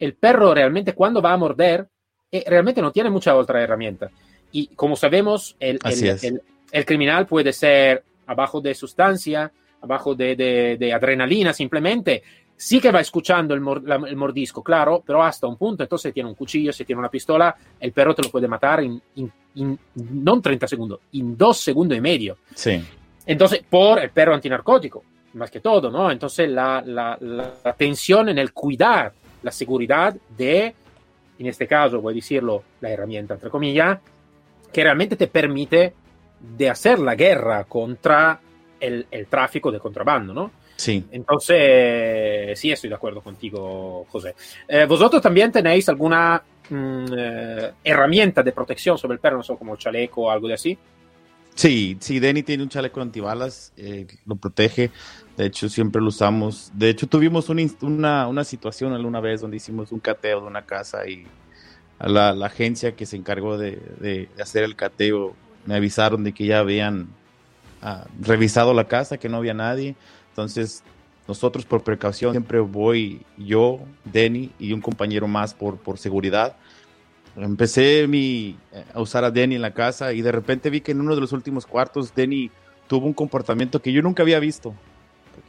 el 0.05 0.15
perro 0.15 0.53
realmente 0.55 0.95
cuando 0.95 1.23
va 1.23 1.33
a 1.33 1.37
morder, 1.37 1.87
eh, 2.31 2.45
realmente 2.47 2.83
no 2.83 2.91
tiene 2.91 3.11
mucha 3.11 3.37
otra 3.37 3.62
herramienta. 3.62 4.11
Y 4.51 4.69
como 4.69 4.97
sabemos, 4.97 5.57
el, 5.61 5.79
el- 5.85 6.05
es. 6.09 6.25
el- 6.25 6.43
el 6.73 6.85
criminal 6.87 7.27
puede 7.27 7.53
ser 7.53 8.03
abajo 8.27 8.61
de 8.61 8.75
sustancia, 8.75 9.53
abajo 9.81 10.15
de, 10.15 10.35
de- 10.37 10.77
de 10.79 10.93
adrenalina 10.93 11.53
simplemente. 11.53 12.23
Sí 12.57 12.81
que 12.81 12.91
va 12.93 13.01
escuchando 13.01 13.55
el, 13.55 13.61
mor- 13.61 13.83
la- 13.85 13.97
el 14.09 14.17
mordisco, 14.17 14.62
claro, 14.62 15.03
pero 15.07 15.23
hasta 15.23 15.47
un 15.47 15.57
punto. 15.57 15.83
Entonces 15.83 16.12
tiene 16.15 16.29
un 16.29 16.35
cuchillo, 16.35 16.73
si 16.73 16.85
tiene 16.85 16.99
una 17.01 17.11
pistola, 17.11 17.55
el 17.81 17.93
perro 17.93 18.15
te 18.15 18.23
lo 18.23 18.31
puede 18.31 18.49
matar 18.49 18.81
en, 18.81 19.01
en- 19.17 19.33
en- 19.57 19.79
no 19.95 20.35
en 20.35 20.43
30 20.43 20.67
segundos, 20.67 21.01
en 21.12 21.37
dos 21.37 21.59
segundos 21.59 21.97
y 21.99 22.01
medio. 22.01 22.38
sí, 22.55 22.83
Entonces, 23.27 23.62
por 23.69 23.99
el 24.01 24.11
perro 24.11 24.35
antinarcótico, 24.35 25.05
más 25.35 25.51
que 25.51 25.61
todo, 25.61 25.91
¿no? 25.91 26.11
Entonces, 26.11 26.49
la, 26.51 26.83
la, 26.85 27.17
la 27.21 27.73
tensión 27.75 28.29
en 28.29 28.38
el 28.38 28.53
cuidar 28.53 29.12
la 29.43 29.51
seguridad 29.51 30.17
de, 30.37 30.75
en 31.39 31.47
este 31.47 31.67
caso, 31.67 32.01
voy 32.01 32.15
a 32.15 32.17
decirlo, 32.17 32.63
la 32.81 32.91
herramienta, 32.91 33.35
entre 33.35 33.51
comillas, 33.51 33.99
que 34.73 34.83
realmente 34.83 35.17
te 35.17 35.27
permite 35.27 35.95
de 36.57 36.71
hacer 36.71 36.99
la 36.99 37.15
guerra 37.15 37.65
contra 37.65 38.41
el, 38.81 39.07
el 39.11 39.27
tráfico 39.27 39.71
de 39.71 39.79
contrabando, 39.79 40.35
¿no? 40.35 40.51
Sí. 40.77 41.05
Entonces, 41.13 42.59
sí, 42.59 42.73
estoy 42.73 42.91
de 42.91 42.97
acuerdo 42.97 43.21
contigo, 43.21 44.07
José. 44.11 44.35
Eh, 44.67 44.85
¿Vosotros 44.87 45.23
también 45.23 45.53
tenéis 45.53 45.89
alguna 45.89 46.43
mm, 46.69 47.05
eh, 47.17 47.73
herramienta 47.85 48.43
de 48.43 48.51
protección 48.51 48.99
sobre 48.99 49.15
el 49.15 49.21
perro, 49.21 49.37
no 49.37 49.43
sé, 49.45 49.55
como 49.57 49.77
chaleco 49.77 50.23
o 50.23 50.31
algo 50.31 50.49
de 50.49 50.55
así? 50.55 50.77
Sí, 51.55 51.97
sí, 52.01 52.19
Denny 52.19 52.43
tiene 52.43 52.63
un 52.63 52.69
chaleco 52.69 53.01
antibalas, 53.01 53.73
eh, 53.77 54.07
lo 54.27 54.37
protege. 54.37 54.91
De 55.37 55.47
hecho, 55.47 55.68
siempre 55.68 56.03
lo 56.03 56.09
usamos. 56.09 56.71
De 56.75 56.90
hecho, 56.90 57.07
tuvimos 57.07 57.49
una, 57.49 57.62
una, 57.81 58.29
una, 58.29 58.45
situación 58.45 58.92
alguna 58.92 59.21
vez 59.21 59.40
donde 59.40 59.57
hicimos 59.57 59.90
un 59.90 60.01
cateo 60.01 60.40
de 60.42 60.47
una 60.47 60.62
casa 60.66 61.07
y 61.09 61.27
a 61.99 62.09
la, 62.09 62.35
la 62.35 62.47
agencia 62.47 62.95
que 62.95 63.07
se 63.07 63.16
encargó 63.16 63.57
de, 63.57 63.81
de, 64.01 64.29
hacer 64.40 64.64
el 64.64 64.77
cateo 64.77 65.35
me 65.64 65.77
avisaron 65.77 66.25
de 66.25 66.33
que 66.33 66.47
ya 66.47 66.59
habían 66.59 67.09
ah, 67.81 68.07
revisado 68.21 68.75
la 68.75 68.88
casa, 68.88 69.18
que 69.18 69.29
no 69.29 69.38
había 69.38 69.55
nadie. 69.55 69.95
Entonces, 70.31 70.83
nosotros 71.29 71.64
por 71.64 71.83
precaución 71.83 72.33
siempre 72.33 72.59
voy 72.59 73.23
yo, 73.38 73.81
Denny 74.05 74.51
y 74.59 74.73
un 74.73 74.81
compañero 74.81 75.29
más 75.29 75.55
por, 75.55 75.77
por 75.79 75.99
seguridad. 75.99 76.57
Empecé 77.37 78.07
mi, 78.09 78.59
a 78.92 79.01
usar 79.01 79.25
a 79.25 79.31
Denny 79.31 79.55
en 79.55 79.62
la 79.62 79.73
casa 79.73 80.12
y 80.12 80.21
de 80.21 80.33
repente 80.33 80.68
vi 80.68 80.83
que 80.83 80.92
en 80.92 81.01
uno 81.01 81.14
de 81.14 81.21
los 81.21 81.33
últimos 81.33 81.64
cuartos 81.64 82.14
Denny 82.14 82.51
tuvo 82.88 83.07
un 83.07 83.14
comportamiento 83.14 83.81
que 83.81 83.92
yo 83.92 84.03
nunca 84.03 84.23
había 84.23 84.38
visto. 84.40 84.75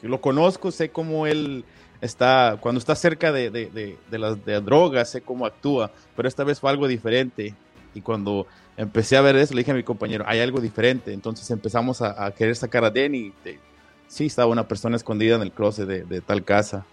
Lo 0.04 0.22
conozco, 0.22 0.72
sé 0.72 0.90
cómo 0.90 1.26
él 1.28 1.66
está, 2.02 2.58
cuando 2.60 2.80
está 2.80 2.96
cerca 2.96 3.32
de, 3.32 3.50
de, 3.50 3.68
de, 3.68 3.98
de 4.12 4.20
las 4.20 4.44
de 4.46 4.60
drogas, 4.62 5.10
sé 5.10 5.22
cómo 5.22 5.46
actúa, 5.46 5.92
pero 6.16 6.28
esta 6.28 6.44
vez 6.44 6.60
fue 6.60 6.70
algo 6.70 6.88
diferente. 6.88 7.56
Y 7.96 8.02
cuando 8.02 8.48
empecé 8.76 9.18
a 9.18 9.22
ver 9.22 9.36
eso, 9.36 9.54
le 9.54 9.62
dije 9.62 9.72
a 9.72 9.76
mi 9.76 9.84
compañero, 9.84 10.26
hay 10.28 10.40
algo 10.40 10.60
diferente. 10.60 11.14
Entonces 11.14 11.50
empezamos 11.52 12.02
a, 12.02 12.26
a 12.26 12.32
querer 12.32 12.56
sacar 12.56 12.84
a 12.84 12.90
Denny. 12.90 13.32
De, 13.44 13.60
sí, 14.08 14.26
estaba 14.26 14.52
una 14.52 14.68
persona 14.68 14.96
escondida 14.96 15.36
en 15.36 15.42
el 15.42 15.52
closet 15.52 15.88
de, 15.88 16.04
de 16.04 16.22
tal 16.22 16.44
casa. 16.44 16.86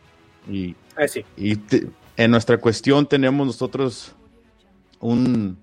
Y, 0.48 0.76
eh, 0.98 1.08
sí. 1.08 1.24
y 1.36 1.56
te, 1.56 1.88
en 2.16 2.30
nuestra 2.30 2.58
cuestión 2.58 3.06
tenemos 3.06 3.46
nosotros 3.46 4.14
un... 5.00 5.58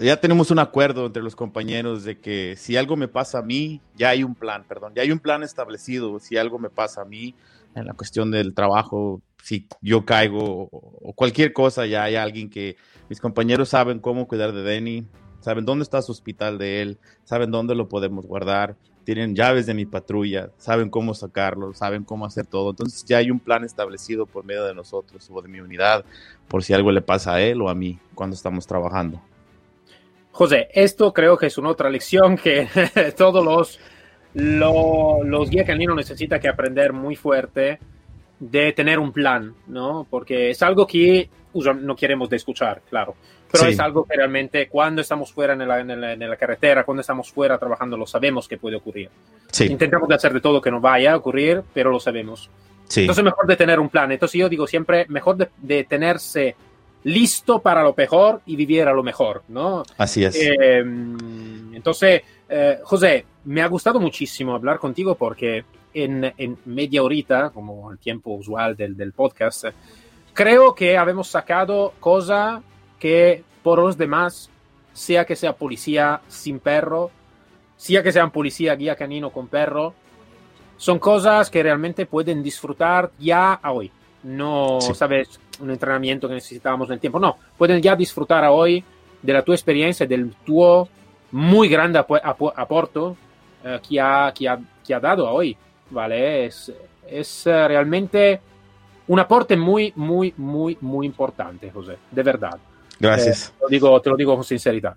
Ya 0.00 0.18
tenemos 0.18 0.50
un 0.50 0.58
acuerdo 0.58 1.04
entre 1.04 1.22
los 1.22 1.36
compañeros 1.36 2.04
de 2.04 2.18
que 2.18 2.54
si 2.56 2.74
algo 2.78 2.96
me 2.96 3.06
pasa 3.06 3.40
a 3.40 3.42
mí, 3.42 3.82
ya 3.94 4.08
hay 4.08 4.24
un 4.24 4.34
plan, 4.34 4.64
perdón, 4.66 4.94
ya 4.96 5.02
hay 5.02 5.12
un 5.12 5.18
plan 5.18 5.42
establecido. 5.42 6.18
Si 6.20 6.38
algo 6.38 6.58
me 6.58 6.70
pasa 6.70 7.02
a 7.02 7.04
mí 7.04 7.34
en 7.74 7.86
la 7.86 7.92
cuestión 7.92 8.30
del 8.30 8.54
trabajo, 8.54 9.20
si 9.42 9.66
yo 9.82 10.06
caigo 10.06 10.70
o, 10.72 11.12
cualquier 11.12 11.52
cosa, 11.52 11.84
ya 11.84 12.04
hay 12.04 12.16
alguien 12.16 12.48
que 12.48 12.76
mis 13.10 13.20
compañeros 13.20 13.68
saben 13.68 13.98
cómo 13.98 14.26
cuidar 14.26 14.52
de 14.52 14.62
Denny, 14.62 15.06
saben 15.40 15.66
dónde 15.66 15.82
está 15.82 16.00
su 16.00 16.12
hospital 16.12 16.56
de 16.56 16.80
él, 16.80 16.98
saben 17.24 17.50
dónde 17.50 17.74
lo 17.74 17.90
podemos 17.90 18.24
guardar, 18.24 18.76
tienen 19.04 19.34
llaves 19.34 19.66
de 19.66 19.74
mi 19.74 19.84
patrulla, 19.84 20.50
saben 20.56 20.88
cómo 20.88 21.12
sacarlo, 21.12 21.74
saben 21.74 22.04
cómo 22.04 22.24
hacer 22.24 22.46
todo. 22.46 22.70
Entonces 22.70 23.04
ya 23.04 23.18
hay 23.18 23.30
un 23.30 23.38
plan 23.38 23.64
establecido 23.64 24.24
por 24.24 24.46
medio 24.46 24.64
de 24.64 24.74
nosotros 24.74 25.28
o 25.30 25.42
de 25.42 25.48
mi 25.48 25.60
unidad 25.60 26.06
por 26.48 26.64
si 26.64 26.72
algo 26.72 26.90
le 26.90 27.02
pasa 27.02 27.34
a 27.34 27.42
él 27.42 27.60
o 27.60 27.68
a 27.68 27.74
mí 27.74 27.98
cuando 28.14 28.34
estamos 28.34 28.66
trabajando. 28.66 29.20
José, 30.32 30.68
esto 30.72 31.12
creo 31.12 31.36
que 31.36 31.46
es 31.46 31.58
una 31.58 31.70
otra 31.70 31.90
lección 31.90 32.36
que 32.36 32.68
todos 33.16 33.44
los, 33.44 33.80
lo, 34.34 35.22
los 35.24 35.50
guías 35.50 35.66
caninos 35.66 35.96
necesitan 35.96 36.40
que 36.40 36.48
aprender 36.48 36.92
muy 36.92 37.16
fuerte 37.16 37.78
de 38.38 38.72
tener 38.72 38.98
un 38.98 39.12
plan, 39.12 39.54
¿no? 39.66 40.06
Porque 40.08 40.50
es 40.50 40.62
algo 40.62 40.86
que 40.86 41.28
no 41.52 41.96
queremos 41.96 42.30
de 42.30 42.36
escuchar, 42.36 42.80
claro. 42.88 43.14
Pero 43.50 43.64
sí. 43.64 43.70
es 43.70 43.80
algo 43.80 44.04
que 44.04 44.16
realmente 44.16 44.68
cuando 44.68 45.02
estamos 45.02 45.32
fuera 45.32 45.52
en 45.52 45.66
la, 45.66 45.80
en, 45.80 46.00
la, 46.00 46.12
en 46.12 46.30
la, 46.30 46.36
carretera, 46.36 46.84
cuando 46.84 47.00
estamos 47.00 47.32
fuera 47.32 47.58
trabajando, 47.58 47.96
lo 47.96 48.06
sabemos 48.06 48.46
que 48.46 48.56
puede 48.56 48.76
ocurrir. 48.76 49.10
Sí. 49.50 49.66
Intentamos 49.66 50.08
de 50.08 50.14
hacer 50.14 50.32
de 50.32 50.40
todo 50.40 50.60
que 50.60 50.70
no 50.70 50.80
vaya 50.80 51.12
a 51.12 51.16
ocurrir, 51.16 51.62
pero 51.74 51.90
lo 51.90 51.98
sabemos. 51.98 52.48
Sí. 52.86 53.02
Entonces 53.02 53.24
mejor 53.24 53.46
de 53.46 53.56
tener 53.56 53.80
un 53.80 53.88
plan. 53.88 54.10
Entonces 54.12 54.38
yo 54.38 54.48
digo 54.48 54.66
siempre, 54.66 55.04
mejor 55.08 55.36
de, 55.36 55.48
de 55.58 55.84
tenerse 55.84 56.54
listo 57.04 57.60
para 57.60 57.82
lo 57.82 57.94
mejor 57.96 58.42
y 58.46 58.56
vivir 58.56 58.86
a 58.86 58.92
lo 58.92 59.02
mejor, 59.02 59.42
¿no? 59.48 59.82
Así 59.96 60.24
es. 60.24 60.36
Eh, 60.36 60.78
entonces, 60.78 62.22
eh, 62.48 62.78
José, 62.82 63.24
me 63.44 63.62
ha 63.62 63.66
gustado 63.66 64.00
muchísimo 64.00 64.54
hablar 64.54 64.78
contigo 64.78 65.14
porque 65.14 65.64
en, 65.94 66.32
en 66.36 66.58
media 66.66 67.02
horita, 67.02 67.50
como 67.50 67.90
el 67.90 67.98
tiempo 67.98 68.32
usual 68.32 68.76
del, 68.76 68.96
del 68.96 69.12
podcast, 69.12 69.66
creo 70.32 70.74
que 70.74 70.96
habemos 70.96 71.28
sacado 71.28 71.94
cosas 72.00 72.62
que 72.98 73.42
por 73.62 73.78
los 73.78 73.96
demás, 73.96 74.50
sea 74.92 75.24
que 75.24 75.36
sea 75.36 75.54
policía 75.54 76.20
sin 76.28 76.58
perro, 76.58 77.10
sea 77.76 78.02
que 78.02 78.12
sean 78.12 78.30
policía 78.30 78.74
guía 78.74 78.96
canino 78.96 79.30
con 79.30 79.48
perro, 79.48 79.94
son 80.76 80.98
cosas 80.98 81.50
que 81.50 81.62
realmente 81.62 82.06
pueden 82.06 82.42
disfrutar 82.42 83.10
ya 83.18 83.54
a 83.54 83.72
hoy. 83.72 83.90
No, 84.22 84.80
sí. 84.80 84.94
sabes, 84.94 85.40
un 85.60 85.70
entrenamiento 85.70 86.28
que 86.28 86.34
necesitábamos 86.34 86.88
en 86.88 86.94
el 86.94 87.00
tiempo. 87.00 87.18
No, 87.18 87.36
pueden 87.56 87.80
ya 87.80 87.94
disfrutar 87.96 88.44
hoy 88.44 88.82
de 89.22 89.32
la 89.32 89.42
tu 89.42 89.52
experiencia, 89.52 90.06
del 90.06 90.32
tuo 90.44 90.88
muy 91.32 91.68
grande 91.68 91.98
ap 91.98 92.10
ap 92.12 92.42
aporto 92.56 93.16
eh, 93.64 93.78
que, 93.86 94.00
ha, 94.00 94.32
que, 94.34 94.48
ha, 94.48 94.58
que, 94.86 94.94
ha, 94.94 95.00
dado 95.00 95.26
a 95.26 95.32
hoy. 95.32 95.56
¿Vale? 95.90 96.46
Es, 96.46 96.72
es 97.08 97.46
uh, 97.46 97.66
realmente 97.66 98.40
un 99.08 99.18
aporte 99.18 99.56
muy, 99.56 99.92
muy, 99.96 100.32
muy, 100.36 100.78
muy 100.80 101.06
importante, 101.06 101.70
José, 101.70 101.98
de 102.10 102.22
verdad. 102.22 102.58
Gracias. 102.98 103.48
Eh, 103.48 103.52
te, 103.56 103.62
lo 103.62 103.68
digo, 103.68 104.00
te, 104.00 104.10
lo 104.10 104.16
digo, 104.16 104.34
con 104.36 104.44
sinceridad. 104.44 104.94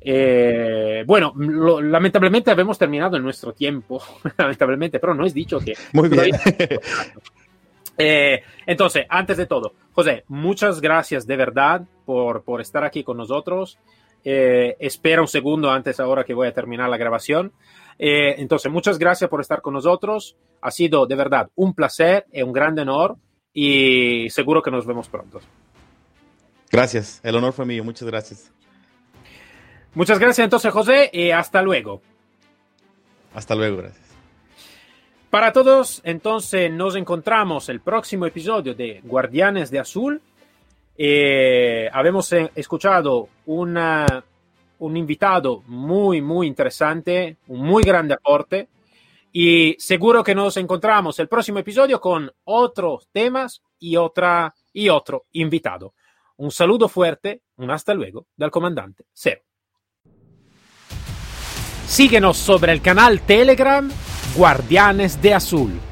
Eh, 0.00 1.02
bueno, 1.06 1.32
lo, 1.36 1.80
lamentablemente 1.80 2.50
habemos 2.50 2.78
terminado 2.78 3.16
en 3.16 3.22
nuestro 3.22 3.52
tiempo, 3.52 4.02
lamentablemente, 4.38 4.98
pero 5.00 5.14
no 5.14 5.26
es 5.26 5.34
dicho 5.34 5.58
que... 5.58 5.74
Muy 5.92 6.08
bien. 6.08 6.30
eh, 7.98 8.42
entonces, 8.66 9.04
antes 9.08 9.36
de 9.36 9.46
todo, 9.46 9.72
José, 9.92 10.24
muchas 10.28 10.80
gracias 10.80 11.26
de 11.26 11.36
verdad 11.36 11.82
por, 12.04 12.42
por 12.44 12.60
estar 12.60 12.84
aquí 12.84 13.02
con 13.02 13.16
nosotros. 13.16 13.78
Eh, 14.24 14.76
espera 14.78 15.22
un 15.22 15.28
segundo 15.28 15.70
antes 15.70 15.98
ahora 15.98 16.24
que 16.24 16.34
voy 16.34 16.48
a 16.48 16.52
terminar 16.52 16.88
la 16.88 16.96
grabación. 16.96 17.52
Eh, 17.98 18.36
entonces, 18.38 18.70
muchas 18.70 18.98
gracias 18.98 19.28
por 19.28 19.40
estar 19.40 19.62
con 19.62 19.74
nosotros. 19.74 20.36
Ha 20.62 20.70
sido 20.70 21.06
de 21.06 21.16
verdad 21.16 21.50
un 21.54 21.74
placer 21.74 22.26
y 22.32 22.42
un 22.42 22.52
gran 22.52 22.78
honor 22.78 23.16
y 23.52 24.28
seguro 24.30 24.62
que 24.62 24.70
nos 24.70 24.86
vemos 24.86 25.08
pronto. 25.08 25.40
Gracias, 26.70 27.20
el 27.24 27.34
honor 27.34 27.52
fue 27.52 27.66
mío, 27.66 27.82
muchas 27.82 28.08
gracias. 28.08 28.52
Muchas 29.92 30.20
gracias 30.20 30.44
entonces, 30.44 30.72
José, 30.72 31.10
y 31.12 31.30
hasta 31.30 31.62
luego. 31.62 32.00
Hasta 33.34 33.54
luego, 33.54 33.78
gracias. 33.78 34.09
Para 35.30 35.52
todos, 35.52 36.00
entonces 36.02 36.72
nos 36.72 36.96
encontramos 36.96 37.68
el 37.68 37.80
próximo 37.80 38.26
episodio 38.26 38.74
de 38.74 39.00
Guardianes 39.04 39.70
de 39.70 39.78
Azul. 39.78 40.20
Eh, 40.98 41.88
habemos 41.92 42.32
escuchado 42.32 43.28
una, 43.46 44.24
un 44.80 44.96
invitado 44.96 45.62
muy, 45.68 46.20
muy 46.20 46.48
interesante, 46.48 47.36
un 47.46 47.60
muy 47.60 47.84
grande 47.84 48.14
aporte. 48.14 48.68
Y 49.30 49.76
seguro 49.78 50.24
que 50.24 50.34
nos 50.34 50.56
encontramos 50.56 51.16
el 51.20 51.28
próximo 51.28 51.60
episodio 51.60 52.00
con 52.00 52.28
otros 52.42 53.08
temas 53.12 53.62
y, 53.78 53.94
otra, 53.94 54.52
y 54.72 54.88
otro 54.88 55.26
invitado. 55.30 55.94
Un 56.38 56.50
saludo 56.50 56.88
fuerte, 56.88 57.42
un 57.58 57.70
hasta 57.70 57.94
luego 57.94 58.26
del 58.36 58.50
comandante 58.50 59.04
Cero. 59.12 59.42
Síguenos 61.86 62.36
sobre 62.36 62.72
el 62.72 62.82
canal 62.82 63.20
Telegram 63.20 63.88
Guardianes 64.36 65.20
de 65.20 65.34
Azul. 65.34 65.89